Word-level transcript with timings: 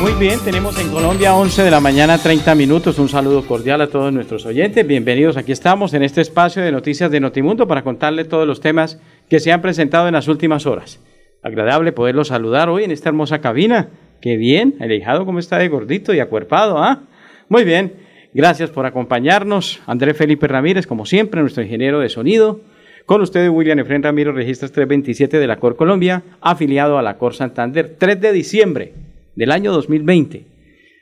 Muy 0.00 0.12
bien, 0.12 0.38
tenemos 0.44 0.78
en 0.78 0.92
Colombia 0.92 1.34
11 1.34 1.60
de 1.64 1.72
la 1.72 1.80
mañana 1.80 2.18
30 2.18 2.54
minutos. 2.54 3.00
Un 3.00 3.08
saludo 3.08 3.44
cordial 3.44 3.80
a 3.80 3.88
todos 3.88 4.12
nuestros 4.12 4.46
oyentes. 4.46 4.86
Bienvenidos. 4.86 5.36
Aquí 5.36 5.50
estamos 5.50 5.92
en 5.92 6.04
este 6.04 6.20
espacio 6.20 6.62
de 6.62 6.70
noticias 6.70 7.10
de 7.10 7.18
Notimundo 7.18 7.66
para 7.66 7.82
contarles 7.82 8.28
todos 8.28 8.46
los 8.46 8.60
temas 8.60 9.00
que 9.28 9.40
se 9.40 9.50
han 9.50 9.60
presentado 9.60 10.06
en 10.06 10.14
las 10.14 10.28
últimas 10.28 10.66
horas. 10.66 11.00
Agradable 11.42 11.90
poderlos 11.90 12.28
saludar 12.28 12.68
hoy 12.68 12.84
en 12.84 12.92
esta 12.92 13.08
hermosa 13.08 13.40
cabina. 13.40 13.88
Qué 14.20 14.36
bien, 14.36 14.76
el 14.78 14.92
hijado 14.92 15.26
como 15.26 15.40
está 15.40 15.58
de 15.58 15.66
gordito 15.66 16.14
y 16.14 16.20
acuerpado, 16.20 16.78
¿ah? 16.78 17.00
Muy 17.48 17.64
bien, 17.64 17.94
gracias 18.32 18.70
por 18.70 18.86
acompañarnos. 18.86 19.80
Andrés 19.84 20.16
Felipe 20.16 20.46
Ramírez, 20.46 20.86
como 20.86 21.06
siempre, 21.06 21.40
nuestro 21.40 21.64
ingeniero 21.64 21.98
de 21.98 22.08
sonido. 22.08 22.60
Con 23.04 23.20
ustedes, 23.20 23.50
William 23.50 23.80
Efren 23.80 24.04
Ramírez, 24.04 24.32
registros 24.32 24.70
327 24.70 25.40
de 25.40 25.46
la 25.48 25.56
Cor 25.56 25.74
Colombia, 25.74 26.22
afiliado 26.40 26.98
a 26.98 27.02
la 27.02 27.18
Cor 27.18 27.34
Santander, 27.34 27.96
3 27.98 28.20
de 28.20 28.32
diciembre 28.32 29.07
del 29.38 29.52
año 29.52 29.70
2020. 29.72 30.42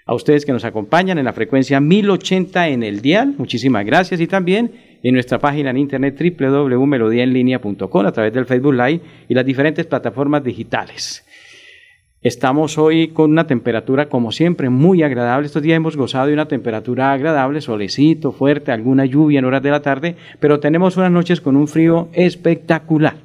A 0.04 0.14
ustedes 0.14 0.44
que 0.44 0.52
nos 0.52 0.66
acompañan 0.66 1.16
en 1.18 1.24
la 1.24 1.32
frecuencia 1.32 1.80
1080 1.80 2.68
en 2.68 2.82
el 2.82 3.00
dial, 3.00 3.34
muchísimas 3.38 3.84
gracias 3.86 4.20
y 4.20 4.26
también 4.26 4.72
en 5.02 5.14
nuestra 5.14 5.38
página 5.38 5.70
en 5.70 5.78
internet 5.78 6.20
www.melodiaenlinea.com 6.38 8.06
a 8.06 8.12
través 8.12 8.34
del 8.34 8.44
Facebook 8.44 8.74
Live 8.74 9.00
y 9.28 9.34
las 9.34 9.46
diferentes 9.46 9.86
plataformas 9.86 10.44
digitales. 10.44 11.24
Estamos 12.20 12.76
hoy 12.76 13.08
con 13.08 13.30
una 13.30 13.46
temperatura, 13.46 14.10
como 14.10 14.30
siempre, 14.32 14.68
muy 14.68 15.02
agradable. 15.02 15.46
Estos 15.46 15.62
días 15.62 15.78
hemos 15.78 15.96
gozado 15.96 16.26
de 16.26 16.34
una 16.34 16.46
temperatura 16.46 17.12
agradable, 17.12 17.62
solecito, 17.62 18.32
fuerte, 18.32 18.70
alguna 18.70 19.06
lluvia 19.06 19.38
en 19.38 19.46
horas 19.46 19.62
de 19.62 19.70
la 19.70 19.80
tarde, 19.80 20.14
pero 20.40 20.60
tenemos 20.60 20.98
unas 20.98 21.10
noches 21.10 21.40
con 21.40 21.56
un 21.56 21.68
frío 21.68 22.10
espectacular. 22.12 23.16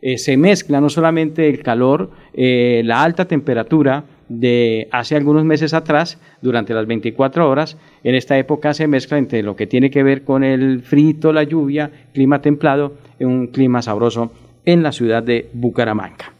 Eh, 0.00 0.16
se 0.16 0.36
mezcla 0.36 0.80
no 0.80 0.90
solamente 0.90 1.48
el 1.48 1.62
calor, 1.62 2.12
eh, 2.32 2.82
la 2.84 3.02
alta 3.02 3.26
temperatura, 3.26 4.04
de 4.30 4.86
hace 4.92 5.16
algunos 5.16 5.44
meses 5.44 5.74
atrás, 5.74 6.18
durante 6.40 6.72
las 6.72 6.86
24 6.86 7.50
horas. 7.50 7.76
En 8.04 8.14
esta 8.14 8.38
época 8.38 8.72
se 8.72 8.86
mezcla 8.86 9.18
entre 9.18 9.42
lo 9.42 9.56
que 9.56 9.66
tiene 9.66 9.90
que 9.90 10.04
ver 10.04 10.22
con 10.22 10.44
el 10.44 10.82
frito, 10.82 11.32
la 11.32 11.42
lluvia, 11.42 11.90
clima 12.14 12.40
templado, 12.40 12.94
un 13.18 13.48
clima 13.48 13.82
sabroso 13.82 14.32
en 14.64 14.84
la 14.84 14.92
ciudad 14.92 15.24
de 15.24 15.50
Bucaramanga. 15.52 16.32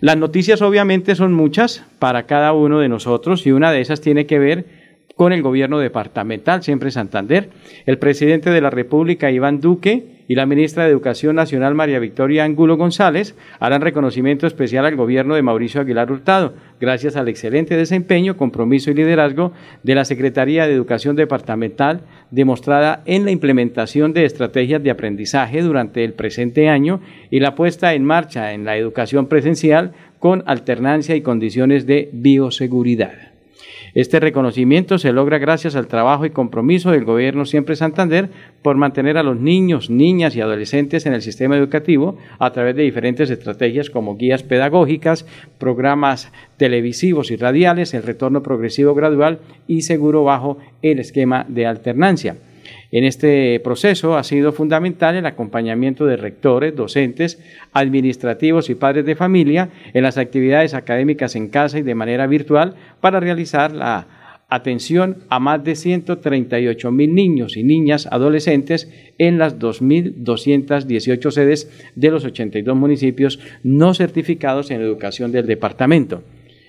Las 0.00 0.18
noticias 0.18 0.60
obviamente 0.60 1.14
son 1.14 1.32
muchas 1.32 1.84
para 1.98 2.24
cada 2.24 2.52
uno 2.52 2.78
de 2.78 2.90
nosotros 2.90 3.46
y 3.46 3.52
una 3.52 3.72
de 3.72 3.80
esas 3.80 4.02
tiene 4.02 4.26
que 4.26 4.38
ver 4.38 4.83
con 5.14 5.32
el 5.32 5.42
gobierno 5.42 5.78
departamental, 5.78 6.62
siempre 6.62 6.90
Santander. 6.90 7.50
El 7.86 7.98
presidente 7.98 8.50
de 8.50 8.60
la 8.60 8.70
República, 8.70 9.30
Iván 9.30 9.60
Duque, 9.60 10.14
y 10.26 10.34
la 10.34 10.46
ministra 10.46 10.84
de 10.84 10.90
Educación 10.90 11.36
Nacional 11.36 11.74
María 11.74 11.98
Victoria 11.98 12.44
Angulo 12.44 12.76
González 12.76 13.36
harán 13.60 13.82
reconocimiento 13.82 14.46
especial 14.46 14.86
al 14.86 14.96
gobierno 14.96 15.34
de 15.34 15.42
Mauricio 15.42 15.80
Aguilar 15.80 16.10
Hurtado, 16.10 16.54
gracias 16.80 17.16
al 17.16 17.28
excelente 17.28 17.76
desempeño, 17.76 18.36
compromiso 18.36 18.90
y 18.90 18.94
liderazgo 18.94 19.52
de 19.82 19.94
la 19.94 20.04
Secretaría 20.04 20.66
de 20.66 20.74
Educación 20.74 21.16
Departamental, 21.16 22.02
demostrada 22.30 23.02
en 23.04 23.24
la 23.24 23.30
implementación 23.32 24.12
de 24.12 24.24
estrategias 24.24 24.82
de 24.82 24.90
aprendizaje 24.90 25.62
durante 25.62 26.04
el 26.04 26.14
presente 26.14 26.68
año 26.68 27.00
y 27.30 27.40
la 27.40 27.54
puesta 27.54 27.94
en 27.94 28.04
marcha 28.04 28.52
en 28.52 28.64
la 28.64 28.76
educación 28.76 29.26
presencial 29.26 29.92
con 30.18 30.42
alternancia 30.46 31.16
y 31.16 31.20
condiciones 31.20 31.86
de 31.86 32.08
bioseguridad. 32.12 33.23
Este 33.94 34.18
reconocimiento 34.18 34.98
se 34.98 35.12
logra 35.12 35.38
gracias 35.38 35.76
al 35.76 35.86
trabajo 35.86 36.26
y 36.26 36.30
compromiso 36.30 36.90
del 36.90 37.04
Gobierno 37.04 37.46
Siempre 37.46 37.76
Santander 37.76 38.28
por 38.60 38.76
mantener 38.76 39.16
a 39.16 39.22
los 39.22 39.38
niños, 39.38 39.88
niñas 39.88 40.34
y 40.34 40.40
adolescentes 40.40 41.06
en 41.06 41.14
el 41.14 41.22
sistema 41.22 41.56
educativo 41.56 42.18
a 42.40 42.52
través 42.52 42.74
de 42.74 42.82
diferentes 42.82 43.30
estrategias 43.30 43.90
como 43.90 44.16
guías 44.16 44.42
pedagógicas, 44.42 45.26
programas 45.58 46.32
televisivos 46.56 47.30
y 47.30 47.36
radiales, 47.36 47.94
el 47.94 48.02
retorno 48.02 48.42
progresivo 48.42 48.94
gradual 48.94 49.38
y 49.68 49.82
seguro 49.82 50.24
bajo 50.24 50.58
el 50.82 50.98
esquema 50.98 51.46
de 51.48 51.66
alternancia. 51.66 52.36
En 52.90 53.04
este 53.04 53.60
proceso 53.60 54.16
ha 54.16 54.24
sido 54.24 54.52
fundamental 54.52 55.16
el 55.16 55.26
acompañamiento 55.26 56.06
de 56.06 56.16
rectores, 56.16 56.74
docentes, 56.76 57.42
administrativos 57.72 58.70
y 58.70 58.74
padres 58.74 59.04
de 59.04 59.16
familia 59.16 59.70
en 59.92 60.02
las 60.02 60.18
actividades 60.18 60.74
académicas 60.74 61.36
en 61.36 61.48
casa 61.48 61.78
y 61.78 61.82
de 61.82 61.94
manera 61.94 62.26
virtual 62.26 62.74
para 63.00 63.20
realizar 63.20 63.72
la 63.72 64.06
atención 64.48 65.24
a 65.28 65.40
más 65.40 65.64
de 65.64 65.74
138 65.74 66.90
mil 66.92 67.14
niños 67.14 67.56
y 67.56 67.64
niñas 67.64 68.06
adolescentes 68.10 68.90
en 69.18 69.38
las 69.38 69.58
2.218 69.58 71.30
sedes 71.30 71.70
de 71.94 72.10
los 72.10 72.24
82 72.24 72.76
municipios 72.76 73.40
no 73.62 73.94
certificados 73.94 74.70
en 74.70 74.80
educación 74.80 75.32
del 75.32 75.46
departamento. 75.46 76.22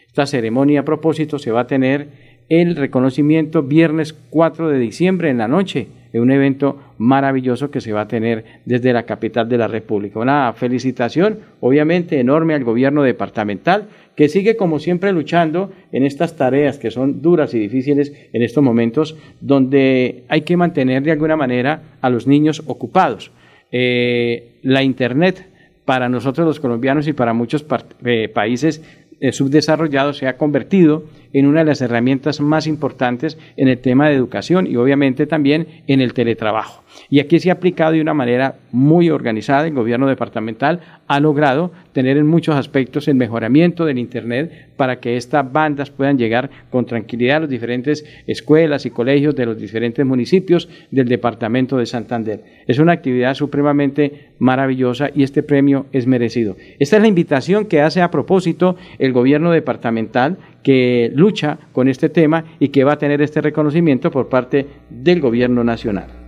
Esta 0.08 0.26
ceremonia 0.26 0.80
a 0.80 0.86
propósito 0.86 1.40
se 1.40 1.52
va 1.52 1.62
a 1.62 1.68
tener 1.68 2.35
el 2.50 2.76
reconocimiento 2.76 3.64
viernes 3.64 4.14
4 4.30 4.70
de 4.70 4.80
diciembre 4.80 5.30
en 5.30 5.38
la 5.38 5.48
noche 5.48 5.88
un 6.20 6.32
evento 6.32 6.80
maravilloso 6.98 7.72
que 7.72 7.82
se 7.82 7.92
va 7.92 8.02
a 8.02 8.08
tener 8.08 8.46
desde 8.66 8.94
la 8.94 9.04
capital 9.04 9.50
de 9.50 9.58
la 9.58 9.68
República. 9.68 10.20
Una 10.20 10.54
felicitación, 10.54 11.40
obviamente, 11.60 12.20
enorme 12.20 12.54
al 12.54 12.64
gobierno 12.64 13.04
departamental, 13.04 13.88
que 14.16 14.30
sigue, 14.30 14.56
como 14.56 14.80
siempre, 14.80 15.12
luchando 15.12 15.72
en 15.92 16.04
estas 16.04 16.36
tareas 16.38 16.78
que 16.78 16.92
son 16.92 17.22
duras 17.22 17.54
y 17.54 17.60
difíciles 17.60 18.14
en 18.32 18.42
estos 18.44 18.64
momentos, 18.64 19.18
donde 19.42 20.24
hay 20.30 20.42
que 20.42 20.58
mantener 20.58 21.04
de 21.04 21.12
alguna 21.12 21.36
manera 21.36 21.82
a 22.02 22.10
los 22.10 22.28
niños 22.28 22.64
ocupados. 22.66 23.32
Eh, 23.72 24.60
la 24.62 24.84
Internet 24.84 25.48
para 25.84 26.10
nosotros 26.10 26.48
los 26.48 26.60
colombianos 26.60 27.08
y 27.08 27.14
para 27.14 27.34
muchos 27.34 27.66
eh, 28.06 28.30
países 28.30 28.82
eh, 29.20 29.32
subdesarrollados 29.32 30.18
se 30.18 30.28
ha 30.28 30.38
convertido 30.38 31.06
una 31.44 31.60
de 31.60 31.66
las 31.66 31.82
herramientas 31.82 32.40
más 32.40 32.68
importantes 32.68 33.38
en 33.58 33.68
el 33.68 33.80
tema 33.80 34.08
de 34.08 34.16
educación 34.16 34.68
y 34.68 34.78
obviamente 34.78 35.28
también 35.28 35.68
en 35.88 36.00
el 36.00 36.14
teletrabajo. 36.14 36.86
Y 37.10 37.20
aquí 37.20 37.40
se 37.40 37.50
ha 37.50 37.54
aplicado 37.54 37.92
de 37.92 38.02
una 38.02 38.14
manera 38.14 38.56
muy 38.72 39.10
organizada. 39.10 39.68
El 39.68 39.74
gobierno 39.74 40.08
departamental 40.08 40.80
ha 41.08 41.20
logrado 41.20 41.72
tener 41.92 42.18
en 42.18 42.26
muchos 42.26 42.56
aspectos 42.56 43.08
el 43.08 43.16
mejoramiento 43.16 43.86
del 43.86 44.00
Internet 44.00 44.70
para 44.78 45.00
que 45.00 45.18
estas 45.18 45.52
bandas 45.52 45.92
puedan 45.92 46.18
llegar 46.18 46.50
con 46.70 46.86
tranquilidad 46.86 47.38
a 47.38 47.40
las 47.42 47.50
diferentes 47.50 48.06
escuelas 48.28 48.86
y 48.86 48.92
colegios 48.92 49.36
de 49.36 49.46
los 49.46 49.58
diferentes 49.58 50.06
municipios 50.06 50.70
del 50.92 51.08
departamento 51.08 51.78
de 51.78 51.86
Santander. 51.86 52.44
Es 52.68 52.80
una 52.80 52.94
actividad 52.94 53.34
supremamente 53.34 54.30
maravillosa 54.40 55.10
y 55.14 55.24
este 55.24 55.44
premio 55.44 55.86
es 55.92 56.08
merecido. 56.08 56.58
Esta 56.80 56.98
es 56.98 57.02
la 57.02 57.08
invitación 57.08 57.66
que 57.66 57.82
hace 57.82 58.02
a 58.02 58.12
propósito 58.12 58.76
el 59.00 59.14
gobierno 59.14 59.52
departamental 59.52 60.38
que 60.66 61.12
lucha 61.14 61.60
con 61.74 61.88
este 61.88 62.10
tema 62.10 62.44
y 62.58 62.70
que 62.70 62.84
va 62.84 62.94
a 62.94 62.98
tener 62.98 63.22
este 63.22 63.40
reconocimiento 63.40 64.10
por 64.10 64.30
parte 64.30 64.66
del 64.90 65.22
gobierno 65.22 65.64
nacional. 65.64 66.25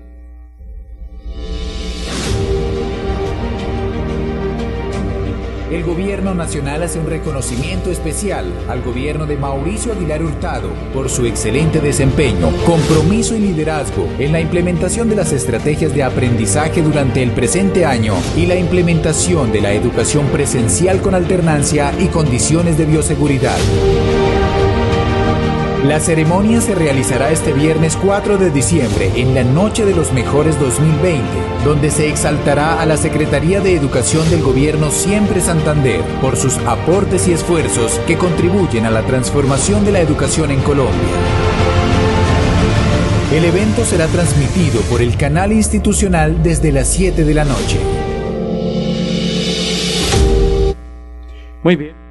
El 5.77 5.83
Gobierno 5.83 6.33
Nacional 6.33 6.81
hace 6.81 6.99
un 6.99 7.05
reconocimiento 7.05 7.91
especial 7.91 8.51
al 8.67 8.81
gobierno 8.81 9.27
de 9.27 9.37
Mauricio 9.37 9.93
Aguilar 9.93 10.23
Hurtado 10.23 10.69
por 10.91 11.07
su 11.07 11.25
excelente 11.25 11.79
desempeño, 11.79 12.49
compromiso 12.65 13.35
y 13.35 13.39
liderazgo 13.39 14.07
en 14.17 14.31
la 14.31 14.39
implementación 14.39 15.07
de 15.07 15.15
las 15.15 15.33
estrategias 15.33 15.93
de 15.93 16.01
aprendizaje 16.01 16.81
durante 16.81 17.21
el 17.21 17.31
presente 17.31 17.85
año 17.85 18.15
y 18.35 18.47
la 18.47 18.55
implementación 18.55 19.51
de 19.51 19.61
la 19.61 19.71
educación 19.71 20.25
presencial 20.27 20.99
con 21.01 21.13
alternancia 21.13 21.93
y 21.99 22.07
condiciones 22.07 22.77
de 22.77 22.85
bioseguridad. 22.85 23.57
La 25.85 25.99
ceremonia 25.99 26.59
se 26.59 26.73
realizará 26.73 27.31
este 27.31 27.53
viernes 27.53 27.95
4 27.97 28.39
de 28.39 28.49
diciembre 28.49 29.11
en 29.15 29.35
la 29.35 29.43
Noche 29.43 29.85
de 29.85 29.95
los 29.95 30.11
Mejores 30.11 30.59
2020, 30.59 31.23
donde 31.63 31.91
se 31.91 32.09
exaltará 32.09 32.81
a 32.81 32.85
la 32.87 32.97
Secretaría 32.97 33.61
de 33.61 33.75
Educación 33.75 34.27
del 34.31 34.41
Gobierno 34.41 34.89
Siempre 34.89 35.39
Santander 35.39 36.01
por 36.19 36.35
sus 36.35 36.57
aportes 36.65 37.27
y 37.27 37.33
esfuerzos 37.33 37.99
que 38.07 38.17
contribuyen 38.17 38.85
a 38.85 38.91
la 38.91 39.03
transformación 39.03 39.85
de 39.85 39.91
la 39.91 39.99
educación 40.01 40.49
en 40.49 40.61
Colombia. 40.61 40.91
El 43.31 43.45
evento 43.45 43.85
será 43.85 44.07
transmitido 44.07 44.81
por 44.89 45.01
el 45.01 45.15
canal 45.15 45.51
institucional 45.51 46.41
desde 46.41 46.71
las 46.71 46.87
7 46.87 47.23
de 47.23 47.33
la 47.35 47.45
noche. 47.45 47.79
Muy 51.63 51.75
bien. 51.75 52.06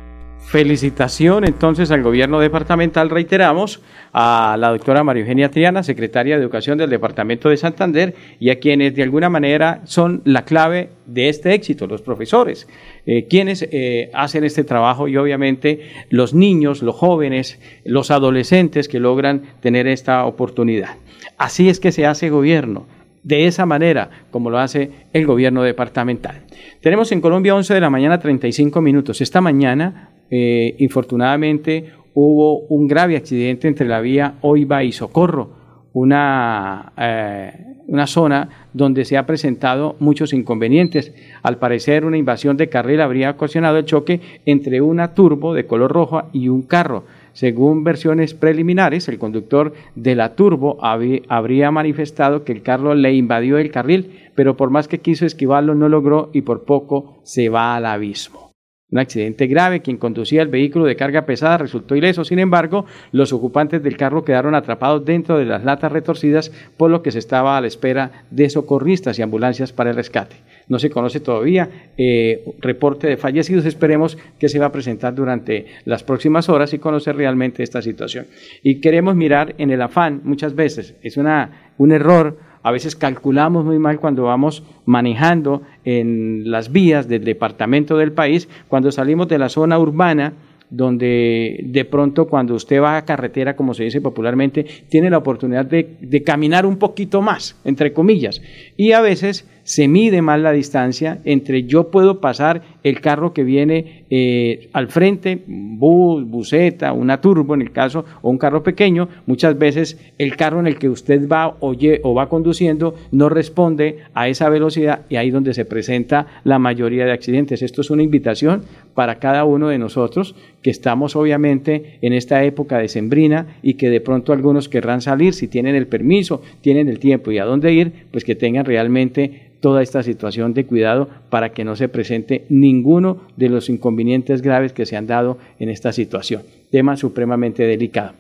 Felicitación 0.47 1.45
entonces 1.45 1.91
al 1.91 2.05
gobierno 2.05 2.39
departamental, 2.39 3.11
reiteramos, 3.11 3.83
a 4.13 4.57
la 4.57 4.71
doctora 4.71 5.03
María 5.03 5.23
Eugenia 5.23 5.51
Triana, 5.51 5.83
secretaria 5.83 6.37
de 6.37 6.43
Educación 6.43 6.79
del 6.79 6.89
Departamento 6.89 7.49
de 7.49 7.57
Santander, 7.57 8.15
y 8.39 8.51
a 8.51 8.61
quienes 8.61 8.95
de 8.95 9.03
alguna 9.03 9.29
manera 9.29 9.81
son 9.87 10.23
la 10.25 10.45
clave 10.45 10.91
de 11.05 11.29
este 11.29 11.53
éxito, 11.53 11.89
los 11.89 12.01
profesores, 12.01 12.69
eh, 13.07 13.27
quienes 13.29 13.67
eh, 13.73 14.09
hacen 14.15 14.45
este 14.45 14.63
trabajo 14.63 15.09
y 15.09 15.17
obviamente 15.17 15.81
los 16.11 16.33
niños, 16.33 16.81
los 16.81 16.95
jóvenes, 16.95 17.59
los 17.85 18.13
adolescentes 18.13 18.87
que 18.87 19.01
logran 19.01 19.43
tener 19.61 19.89
esta 19.89 20.25
oportunidad. 20.27 20.91
Así 21.39 21.69
es 21.69 21.81
que 21.81 21.91
se 21.91 22.07
hace 22.07 22.31
gobierno 22.31 22.87
de 23.25 23.49
esa 23.49 23.67
manera 23.67 24.11
como 24.31 24.51
lo 24.51 24.61
hace 24.61 24.93
el 25.13 25.27
gobierno 25.27 25.65
departamental. 25.65 26.43
Tenemos 26.81 27.11
en 27.11 27.21
Colombia 27.21 27.57
11 27.57 27.75
de 27.75 27.81
la 27.81 27.91
mañana 27.91 28.21
35 28.21 28.81
minutos. 28.81 29.21
Esta 29.21 29.41
mañana 29.41 30.11
eh, 30.31 30.75
infortunadamente 30.79 31.93
hubo 32.15 32.61
un 32.69 32.89
grave 32.89 33.17
accidente 33.17 33.69
entre 33.69 33.87
la 33.87 34.01
vía 34.01 34.37
Oiva 34.41 34.83
y 34.83 34.93
Socorro, 34.93 35.51
una, 35.93 36.93
eh, 36.97 37.53
una 37.87 38.07
zona 38.07 38.69
donde 38.73 39.05
se 39.05 39.17
ha 39.17 39.27
presentado 39.27 39.97
muchos 39.99 40.33
inconvenientes. 40.33 41.13
Al 41.43 41.59
parecer, 41.59 42.05
una 42.05 42.17
invasión 42.17 42.57
de 42.57 42.69
carril 42.69 43.01
habría 43.01 43.31
ocasionado 43.31 43.77
el 43.77 43.85
choque 43.85 44.21
entre 44.47 44.81
una 44.81 45.15
turbo 45.15 45.55
de 45.55 45.67
color 45.67 45.93
rojo 45.93 46.23
y 46.33 46.49
un 46.49 46.63
carro. 46.63 47.05
Según 47.33 47.85
versiones 47.85 48.33
preliminares, 48.33 49.09
el 49.09 49.19
conductor 49.19 49.75
de 49.95 50.15
la 50.15 50.35
turbo 50.35 50.79
habría 50.81 51.71
manifestado 51.71 52.45
que 52.45 52.53
el 52.53 52.63
carro 52.63 52.95
le 52.95 53.13
invadió 53.13 53.59
el 53.59 53.71
carril, 53.71 54.31
pero 54.35 54.57
por 54.57 54.71
más 54.71 54.89
que 54.89 55.01
quiso 55.01 55.27
esquivarlo 55.27 55.75
no 55.75 55.91
logró 55.91 56.31
y 56.33 56.41
por 56.41 56.65
poco 56.65 57.19
se 57.25 57.51
va 57.51 57.77
al 57.77 57.85
abismo. 57.85 58.46
Un 58.89 59.01
accidente 59.01 59.49
grave, 59.49 59.81
quien 59.81 59.97
conducía 59.97 60.43
el 60.43 60.49
vehículo 60.49 60.85
de 60.85 60.95
carga 60.95 61.27
pesada 61.27 61.59
resultó 61.59 61.97
ileso, 61.97 62.23
sin 62.23 62.39
embargo, 62.39 62.87
los 63.11 63.33
ocupantes 63.33 63.83
del 63.83 63.97
carro 63.97 64.25
quedaron 64.25 64.55
atrapados 64.55 65.05
dentro 65.05 65.39
de 65.39 65.45
las 65.45 65.65
latas 65.65 65.91
retorcidas, 65.91 66.53
por 66.77 66.89
lo 66.89 67.03
que 67.03 67.11
se 67.11 67.19
estaba 67.19 67.57
a 67.57 67.61
la 67.61 67.67
espera 67.67 68.25
de 68.31 68.49
socorristas 68.49 69.19
y 69.19 69.23
ambulancias 69.23 69.73
para 69.73 69.91
el 69.91 69.97
rescate. 69.97 70.37
No 70.69 70.79
se 70.79 70.91
conoce 70.91 71.19
todavía 71.19 71.91
eh, 71.99 72.45
reporte 72.61 73.09
de 73.09 73.17
fallecidos, 73.17 73.65
esperemos 73.65 74.19
que 74.39 74.49
se 74.49 74.61
va 74.61 74.67
a 74.67 74.73
presentar 74.73 75.17
durante 75.17 75.67
las 75.85 76.05
próximas 76.05 76.49
horas 76.49 76.73
y 76.73 76.79
conocer 76.79 77.17
realmente 77.17 77.65
esta 77.65 77.83
situación. 77.83 78.27
Y 78.63 78.81
queremos 78.81 79.17
mirar 79.17 79.57
en 79.59 79.71
el 79.71 79.83
afán, 79.83 80.21
muchas 80.23 80.55
veces, 80.55 80.95
es 81.03 81.17
una, 81.17 81.73
un 81.77 81.91
error 81.91 82.39
a 82.67 82.73
veces 82.73 82.97
calculamos 82.97 83.65
muy 83.65 83.79
mal 83.79 84.01
cuando 84.01 84.25
vamos 84.25 84.65
manejando 84.87 85.63
en 85.87 86.51
las 86.51 86.71
vías 86.71 87.09
del 87.09 87.25
departamento 87.25 87.97
del 87.97 88.13
país, 88.13 88.49
cuando 88.69 88.93
salimos 88.93 89.29
de 89.29 89.39
la 89.39 89.49
zona 89.49 89.79
urbana, 89.79 90.35
donde 90.69 91.61
de 91.63 91.85
pronto 91.85 92.27
cuando 92.27 92.55
usted 92.55 92.83
va 92.83 92.97
a 92.97 93.05
carretera, 93.05 93.55
como 93.55 93.73
se 93.73 93.85
dice 93.85 94.01
popularmente, 94.01 94.67
tiene 94.89 95.11
la 95.11 95.19
oportunidad 95.19 95.65
de, 95.65 95.97
de, 96.01 96.23
caminar 96.25 96.67
un 96.67 96.77
poquito 96.77 97.23
más, 97.23 97.57
entre 97.65 97.93
comillas. 97.93 98.43
Y 98.77 98.93
a 98.93 99.01
veces 99.01 99.47
se 99.67 99.89
mide 99.89 100.23
mal 100.23 100.45
la 100.45 100.53
distancia 100.53 101.19
entre 101.25 101.65
yo 101.65 101.91
puedo 101.91 102.21
pasar 102.21 102.63
el 102.85 103.01
carro 103.01 103.33
que 103.33 103.43
viene 103.43 104.05
eh, 104.11 104.69
al 104.73 104.87
frente, 104.87 105.43
bus, 105.45 106.25
buseta, 106.25 106.93
una 106.93 107.21
turbo 107.21 107.55
en 107.55 107.63
el 107.63 107.73
caso, 107.73 108.05
o 108.23 108.31
un 108.31 108.39
carro 108.39 108.63
pequeño, 108.63 109.09
muchas 109.27 109.59
veces 109.59 109.99
el 110.19 110.37
carro 110.37 110.61
en 110.61 110.69
el 110.69 110.79
que 110.79 110.89
usted 110.89 111.29
va 111.29 111.57
oye, 111.59 112.01
o 112.05 112.15
va 112.15 112.29
conduciendo 112.29 112.95
no 113.11 113.29
responde 113.29 113.99
a 114.15 114.29
esa 114.29 114.49
velocidad 114.49 115.01
y 115.09 115.17
ahí 115.17 115.29
es 115.29 115.35
donde 115.35 115.53
se 115.53 115.65
presenta 115.65 116.29
la 116.45 116.61
mayoría 116.61 117.05
de 117.05 117.11
accidentes. 117.11 117.61
Esto 117.61 117.81
es 117.81 117.91
una 117.91 118.05
invitación 118.05 118.63
para 118.95 119.19
cada 119.19 119.45
uno 119.45 119.69
de 119.69 119.79
nosotros 119.79 120.37
que 120.63 120.71
estamos 120.71 121.17
obviamente 121.17 121.99
en 122.03 122.13
esta 122.13 122.45
época 122.45 122.79
de 122.79 122.89
sembrina 122.89 123.59
y 123.63 123.75
que 123.75 123.91
de 123.91 124.01
pronto 124.01 124.33
algunos 124.33 124.69
querrán 124.69 125.01
salir, 125.01 125.35
si 125.35 125.49
tienen 125.49 125.75
el 125.75 125.89
permiso, 125.89 126.41
tienen 126.61 126.89
el 126.89 127.01
tiempo 127.01 127.33
y 127.33 127.39
a 127.39 127.45
dónde 127.45 127.73
ir, 127.73 127.93
pues 128.13 128.23
que 128.23 128.37
tengan 128.37 128.65
realmente 128.67 129.47
toda 129.61 129.83
esta 129.83 130.03
situación 130.03 130.55
de 130.55 130.67
cuidado 130.67 131.09
para 131.31 131.53
que 131.53 131.65
no 131.65 131.77
se 131.77 131.89
presente 131.89 132.45
ninguno 132.49 133.23
de 133.37 133.49
los 133.49 133.69
inconvenientes 133.69 134.43
graves 134.43 134.73
que 134.73 134.87
se 134.87 134.97
han 134.97 135.07
dado 135.07 135.39
en 135.59 135.71
esta 135.71 135.93
situación. 135.93 136.43
Tema 136.71 136.97
supremamente 136.97 137.65
delicado. 137.65 138.13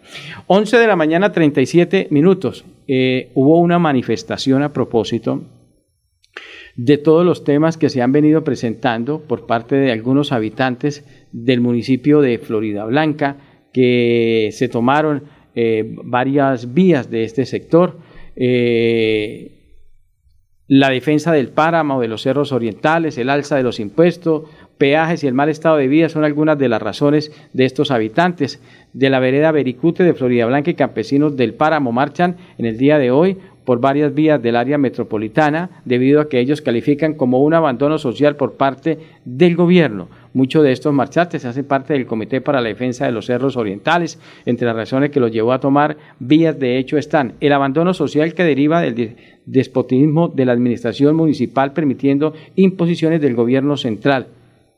11 0.46 0.78
de 0.78 0.86
la 0.86 0.96
mañana, 0.96 1.32
37 1.32 2.08
minutos. 2.10 2.64
Eh, 2.88 3.30
hubo 3.34 3.60
una 3.60 3.78
manifestación 3.78 4.62
a 4.62 4.72
propósito 4.72 5.42
de 6.76 6.98
todos 6.98 7.24
los 7.24 7.44
temas 7.44 7.76
que 7.76 7.88
se 7.88 8.02
han 8.02 8.12
venido 8.12 8.44
presentando 8.44 9.20
por 9.20 9.46
parte 9.46 9.76
de 9.76 9.92
algunos 9.92 10.32
habitantes 10.32 11.04
del 11.32 11.60
municipio 11.60 12.20
de 12.20 12.38
Florida 12.38 12.84
Blanca, 12.84 13.36
que 13.72 14.50
se 14.52 14.68
tomaron 14.68 15.24
eh, 15.54 15.94
varias 16.04 16.74
vías 16.74 17.10
de 17.10 17.24
este 17.24 17.46
sector. 17.46 17.98
Eh, 18.36 19.55
la 20.68 20.90
defensa 20.90 21.32
del 21.32 21.48
páramo, 21.48 22.00
de 22.00 22.08
los 22.08 22.22
cerros 22.22 22.50
orientales, 22.52 23.18
el 23.18 23.30
alza 23.30 23.56
de 23.56 23.62
los 23.62 23.78
impuestos, 23.78 24.44
peajes 24.78 25.22
y 25.22 25.26
el 25.26 25.34
mal 25.34 25.48
estado 25.48 25.76
de 25.76 25.88
vida 25.88 26.08
son 26.08 26.24
algunas 26.24 26.58
de 26.58 26.68
las 26.68 26.82
razones 26.82 27.32
de 27.52 27.64
estos 27.64 27.90
habitantes. 27.90 28.60
De 28.92 29.10
la 29.10 29.20
vereda 29.20 29.52
Bericute 29.52 30.02
de 30.02 30.14
Florida 30.14 30.46
Blanca 30.46 30.70
y 30.70 30.74
campesinos 30.74 31.36
del 31.36 31.54
páramo 31.54 31.92
marchan 31.92 32.36
en 32.58 32.66
el 32.66 32.78
día 32.78 32.98
de 32.98 33.10
hoy 33.10 33.38
por 33.64 33.80
varias 33.80 34.14
vías 34.14 34.40
del 34.42 34.56
área 34.56 34.78
metropolitana 34.78 35.82
debido 35.84 36.20
a 36.20 36.28
que 36.28 36.40
ellos 36.40 36.62
califican 36.62 37.14
como 37.14 37.42
un 37.42 37.52
abandono 37.52 37.98
social 37.98 38.36
por 38.36 38.56
parte 38.56 38.98
del 39.24 39.56
gobierno. 39.56 40.08
Muchos 40.36 40.64
de 40.64 40.72
estos 40.72 40.92
marchantes 40.92 41.46
hacen 41.46 41.64
parte 41.64 41.94
del 41.94 42.04
Comité 42.04 42.42
para 42.42 42.60
la 42.60 42.68
Defensa 42.68 43.06
de 43.06 43.10
los 43.10 43.24
Cerros 43.24 43.56
Orientales. 43.56 44.20
Entre 44.44 44.66
las 44.66 44.76
razones 44.76 45.08
que 45.08 45.18
los 45.18 45.32
llevó 45.32 45.54
a 45.54 45.60
tomar 45.60 45.96
vías 46.18 46.58
de 46.58 46.76
hecho 46.76 46.98
están 46.98 47.36
el 47.40 47.54
abandono 47.54 47.94
social 47.94 48.34
que 48.34 48.44
deriva 48.44 48.82
del 48.82 49.16
despotismo 49.46 50.28
de 50.28 50.44
la 50.44 50.52
administración 50.52 51.16
municipal 51.16 51.72
permitiendo 51.72 52.34
imposiciones 52.54 53.22
del 53.22 53.34
gobierno 53.34 53.78
central, 53.78 54.26